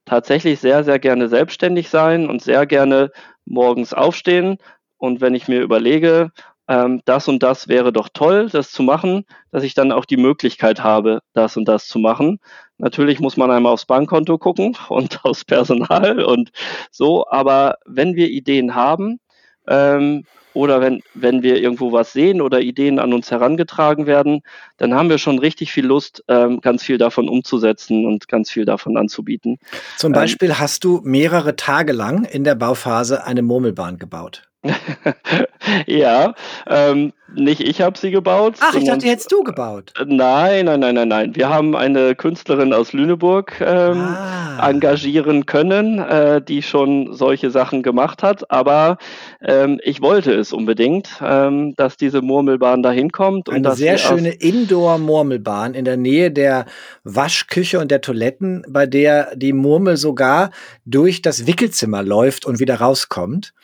[0.05, 3.11] tatsächlich sehr, sehr gerne selbstständig sein und sehr gerne
[3.45, 4.59] morgens aufstehen.
[4.97, 6.31] Und wenn ich mir überlege,
[6.69, 10.17] ähm, das und das wäre doch toll, das zu machen, dass ich dann auch die
[10.17, 12.39] Möglichkeit habe, das und das zu machen.
[12.79, 16.51] Natürlich muss man einmal aufs Bankkonto gucken und aufs Personal und
[16.91, 19.21] so, aber wenn wir Ideen haben
[19.69, 24.43] ähm, oder wenn, wenn wir irgendwo was sehen oder Ideen an uns herangetragen werden,
[24.77, 28.65] dann haben wir schon richtig viel Lust, ähm, ganz viel davon umzusetzen und ganz viel
[28.65, 29.59] davon anzubieten.
[29.97, 34.49] Zum ähm, Beispiel ähm, hast du mehrere Tage lang in der Bauphase eine Murmelbahn gebaut.
[35.87, 36.35] ja,
[36.67, 38.57] ähm, nicht ich habe sie gebaut.
[38.61, 39.93] Ach, ich dachte, die hättest du gebaut.
[40.07, 41.37] Nein, nein, nein, nein, nein.
[41.37, 44.69] Wir haben eine Künstlerin aus Lüneburg ähm, ah.
[44.69, 48.51] engagieren können, äh, die schon solche Sachen gemacht hat.
[48.51, 48.99] Aber
[49.43, 53.49] ähm, ich wollte es unbedingt, ähm, dass diese Murmelbahn da hinkommt.
[53.49, 56.67] Eine sehr schöne Indoor-Murmelbahn in der Nähe der
[57.05, 60.51] Waschküche und der Toiletten, bei der die Murmel sogar
[60.85, 63.55] durch das Wickelzimmer läuft und wieder rauskommt.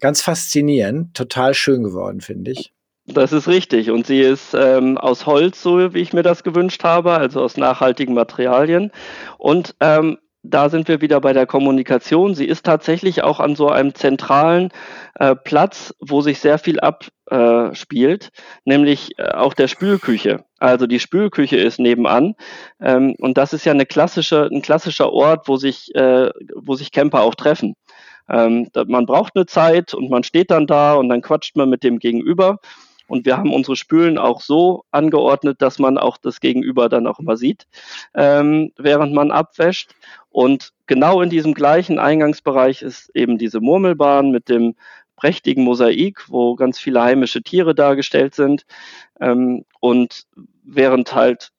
[0.00, 2.72] Ganz faszinierend, total schön geworden, finde ich.
[3.10, 3.90] Das ist richtig.
[3.90, 7.56] Und sie ist ähm, aus Holz, so wie ich mir das gewünscht habe, also aus
[7.56, 8.92] nachhaltigen Materialien.
[9.38, 12.34] Und ähm, da sind wir wieder bei der Kommunikation.
[12.34, 14.70] Sie ist tatsächlich auch an so einem zentralen
[15.14, 20.44] äh, Platz, wo sich sehr viel abspielt, äh, nämlich äh, auch der Spülküche.
[20.58, 22.34] Also die Spülküche ist nebenan
[22.80, 26.92] ähm, und das ist ja eine klassische, ein klassischer Ort, wo sich, äh, wo sich
[26.92, 27.74] Camper auch treffen.
[28.28, 31.82] Ähm, man braucht eine Zeit und man steht dann da und dann quatscht man mit
[31.82, 32.58] dem Gegenüber.
[33.08, 37.18] Und wir haben unsere Spülen auch so angeordnet, dass man auch das Gegenüber dann auch
[37.18, 37.66] immer sieht,
[38.14, 39.94] ähm, während man abwäscht.
[40.30, 44.76] Und genau in diesem gleichen Eingangsbereich ist eben diese Murmelbahn mit dem
[45.16, 48.64] prächtigen Mosaik, wo ganz viele heimische Tiere dargestellt sind.
[49.20, 50.26] Ähm, und
[50.62, 51.50] während halt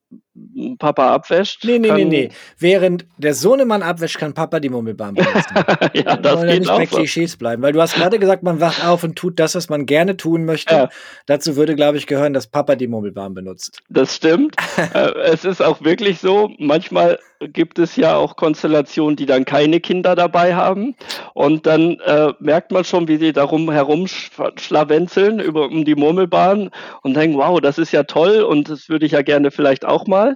[0.78, 1.64] Papa abwäscht.
[1.64, 2.30] Nee, nee, nee, nee.
[2.58, 5.56] Während der Sohnemann abwäscht, kann Papa die Murmelbahn benutzen.
[5.94, 9.04] ja, das geht nicht bei Klischees bleiben, weil du hast gerade gesagt, man wacht auf
[9.04, 10.74] und tut das, was man gerne tun möchte.
[10.74, 10.90] Ja.
[11.26, 13.82] Dazu würde, glaube ich, gehören, dass Papa die Murmelbahn benutzt.
[13.90, 14.56] Das stimmt.
[14.94, 19.80] Äh, es ist auch wirklich so, manchmal gibt es ja auch Konstellationen, die dann keine
[19.80, 20.96] Kinder dabei haben.
[21.34, 26.70] Und dann äh, merkt man schon, wie sie darum herumschlawenzeln über um die Murmelbahn
[27.02, 30.08] und denken, wow, das ist ja toll und das würde ich ja gerne vielleicht auch
[30.08, 30.29] mal.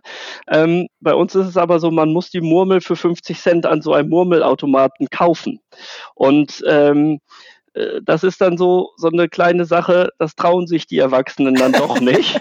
[0.47, 3.81] Ähm, bei uns ist es aber so, man muss die Murmel für 50 Cent an
[3.81, 5.59] so einem Murmelautomaten kaufen.
[6.15, 7.19] Und ähm,
[7.73, 11.73] äh, das ist dann so, so eine kleine Sache, das trauen sich die Erwachsenen dann
[11.73, 12.39] doch nicht.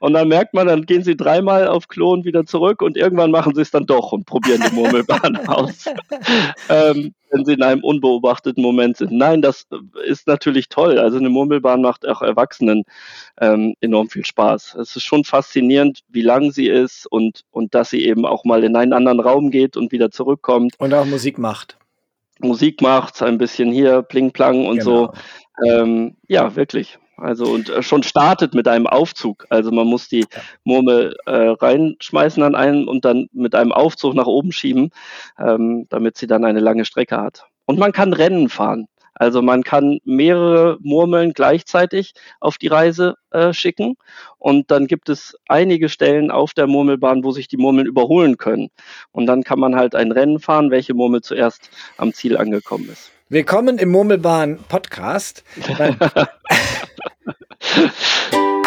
[0.00, 3.30] Und dann merkt man, dann gehen sie dreimal auf Klo und wieder zurück und irgendwann
[3.30, 5.86] machen sie es dann doch und probieren die Murmelbahn aus,
[6.68, 9.12] ähm, wenn sie in einem unbeobachteten Moment sind.
[9.12, 9.66] Nein, das
[10.04, 10.98] ist natürlich toll.
[10.98, 12.84] Also eine Murmelbahn macht auch Erwachsenen
[13.40, 14.76] ähm, enorm viel Spaß.
[14.76, 18.64] Es ist schon faszinierend, wie lang sie ist und, und dass sie eben auch mal
[18.64, 20.74] in einen anderen Raum geht und wieder zurückkommt.
[20.78, 21.78] Und auch Musik macht.
[22.40, 25.12] Musik macht, ein bisschen hier Pling Plang und genau.
[25.60, 25.68] so.
[25.68, 26.98] Ähm, ja, wirklich.
[27.20, 29.46] Also und äh, schon startet mit einem Aufzug.
[29.50, 30.26] Also man muss die
[30.64, 34.90] Murmel äh, reinschmeißen an einen und dann mit einem Aufzug nach oben schieben,
[35.38, 37.46] ähm, damit sie dann eine lange Strecke hat.
[37.66, 38.86] Und man kann Rennen fahren.
[39.18, 43.96] Also man kann mehrere Murmeln gleichzeitig auf die Reise äh, schicken
[44.38, 48.70] und dann gibt es einige Stellen auf der Murmelbahn, wo sich die Murmeln überholen können.
[49.10, 53.10] Und dann kann man halt ein Rennen fahren, welche Murmel zuerst am Ziel angekommen ist.
[53.28, 55.42] Willkommen im Murmelbahn Podcast.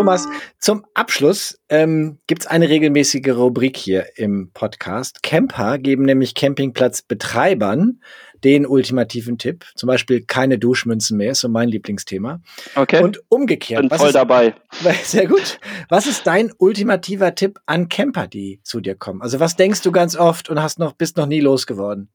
[0.00, 0.26] Thomas,
[0.58, 5.22] zum Abschluss ähm, gibt es eine regelmäßige Rubrik hier im Podcast.
[5.22, 8.00] Camper geben nämlich Campingplatzbetreibern
[8.44, 9.64] den ultimativen Tipp.
[9.74, 12.40] Zum Beispiel keine Duschmünzen mehr, ist so mein Lieblingsthema.
[12.74, 13.02] Okay.
[13.02, 13.88] Und umgekehrt.
[13.88, 14.54] Bin voll ist, dabei.
[15.04, 15.58] Sehr gut.
[15.88, 19.22] Was ist dein ultimativer Tipp an Camper, die zu dir kommen?
[19.22, 22.08] Also was denkst du ganz oft und hast noch, bist noch nie losgeworden?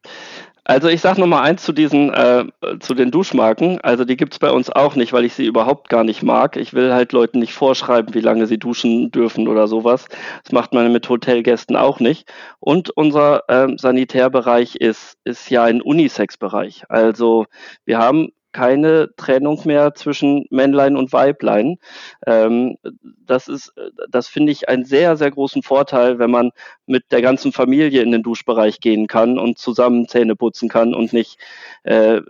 [0.68, 2.45] Also ich sage nochmal eins zu diesen, äh,
[2.80, 3.80] zu den Duschmarken.
[3.82, 6.57] Also die gibt's bei uns auch nicht, weil ich sie überhaupt gar nicht mag.
[6.57, 10.07] Ich will halt Leuten nicht vorschreiben, wie lange sie duschen dürfen oder sowas.
[10.43, 12.34] Das macht man mit Hotelgästen auch nicht.
[12.59, 16.86] Und unser ähm, Sanitärbereich ist, ist ja ein Unisex-Bereich.
[16.89, 17.45] Also
[17.86, 21.78] wir haben keine Trennung mehr zwischen Männlein und Weiblein.
[22.26, 22.78] Ähm,
[23.26, 23.74] das ist,
[24.10, 26.51] das finde ich einen sehr, sehr großen Vorteil, wenn man
[26.86, 31.12] mit der ganzen Familie in den Duschbereich gehen kann und zusammen Zähne putzen kann und
[31.12, 31.38] nicht,
[31.84, 32.22] äh,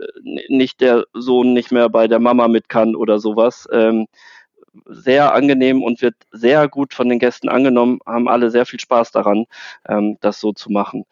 [0.49, 3.67] nicht der Sohn nicht mehr bei der Mama mit kann oder sowas.
[3.71, 4.07] Ähm,
[4.86, 9.11] sehr angenehm und wird sehr gut von den Gästen angenommen, haben alle sehr viel Spaß
[9.11, 9.45] daran,
[9.88, 11.05] ähm, das so zu machen.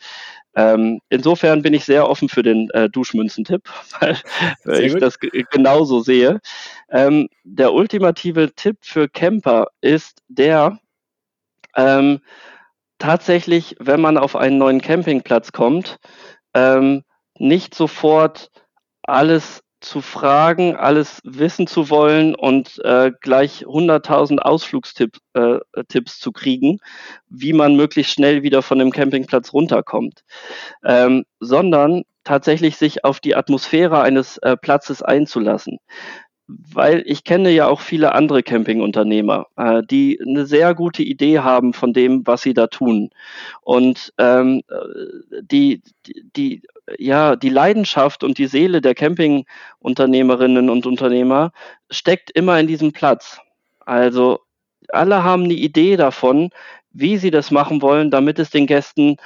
[0.55, 3.63] Ähm, insofern bin ich sehr offen für den äh, Duschmünzentipp,
[3.99, 4.17] weil,
[4.63, 6.41] weil ich das genauso sehe.
[6.89, 10.79] Ähm, der ultimative Tipp für Camper ist der,
[11.75, 12.19] ähm,
[12.99, 15.97] tatsächlich, wenn man auf einen neuen Campingplatz kommt,
[16.53, 17.03] ähm,
[17.39, 18.51] nicht sofort
[19.01, 26.31] alles zu fragen, alles wissen zu wollen und äh, gleich 100.000 Ausflugstipps äh, Tipps zu
[26.31, 26.79] kriegen,
[27.29, 30.23] wie man möglichst schnell wieder von dem Campingplatz runterkommt,
[30.83, 35.79] ähm, sondern tatsächlich sich auf die Atmosphäre eines äh, Platzes einzulassen.
[36.47, 41.73] weil ich kenne ja auch viele andere Campingunternehmer, äh, die eine sehr gute Idee haben
[41.73, 43.11] von dem, was sie da tun.
[43.61, 44.61] Und ähm,
[45.41, 45.81] die,
[46.35, 46.61] die,
[46.97, 51.51] ja, die Leidenschaft und die Seele der Campingunternehmerinnen und Unternehmer
[51.89, 53.39] steckt immer in diesem Platz.
[53.79, 54.39] Also
[54.89, 56.49] alle haben eine Idee davon,
[56.91, 59.17] wie sie das machen wollen, damit es den Gästen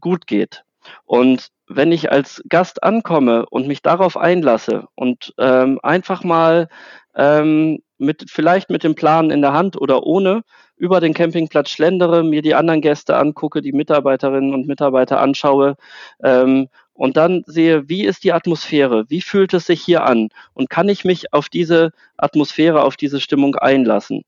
[0.00, 0.64] gut geht.
[1.04, 6.68] Und wenn ich als Gast ankomme und mich darauf einlasse und ähm, einfach mal
[7.16, 10.42] ähm, mit vielleicht mit dem Plan in der Hand oder ohne
[10.76, 15.76] über den Campingplatz schlendere, mir die anderen Gäste angucke, die Mitarbeiterinnen und Mitarbeiter anschaue
[16.22, 20.30] ähm, und dann sehe, wie ist die Atmosphäre, wie fühlt es sich hier an?
[20.54, 24.22] Und kann ich mich auf diese Atmosphäre, auf diese Stimmung einlassen,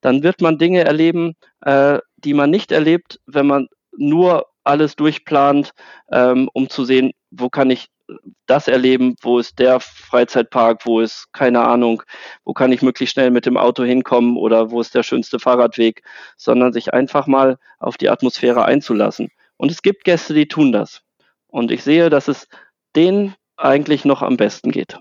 [0.00, 5.72] dann wird man Dinge erleben, äh, die man nicht erlebt, wenn man nur alles durchplant,
[6.10, 7.88] ähm, um zu sehen, wo kann ich
[8.46, 12.02] das erleben, wo ist der Freizeitpark, wo ist keine Ahnung,
[12.44, 14.36] wo kann ich möglichst schnell mit dem Auto hinkommen?
[14.36, 16.02] Oder wo ist der schönste Fahrradweg,
[16.36, 19.28] sondern sich einfach mal auf die Atmosphäre einzulassen.
[19.56, 21.02] Und es gibt Gäste, die tun das.
[21.56, 22.48] Und ich sehe, dass es
[22.94, 24.98] denen eigentlich noch am besten geht.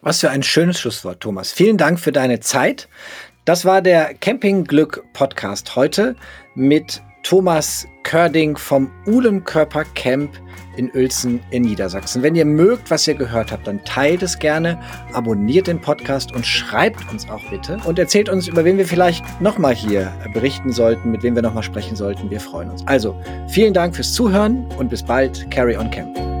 [0.00, 1.52] Was für ein schönes Schlusswort, Thomas.
[1.52, 2.88] Vielen Dank für deine Zeit.
[3.44, 6.16] Das war der Campingglück Podcast heute
[6.54, 10.30] mit Thomas Körding vom Uhlenkörper Camp
[10.76, 12.22] in Uelzen in Niedersachsen.
[12.22, 14.80] Wenn ihr mögt, was ihr gehört habt, dann teilt es gerne,
[15.12, 19.24] abonniert den Podcast und schreibt uns auch bitte und erzählt uns, über wen wir vielleicht
[19.40, 22.30] nochmal hier berichten sollten, mit wem wir nochmal sprechen sollten.
[22.30, 22.86] Wir freuen uns.
[22.86, 25.50] Also, vielen Dank fürs Zuhören und bis bald.
[25.50, 26.39] Carry on Camp.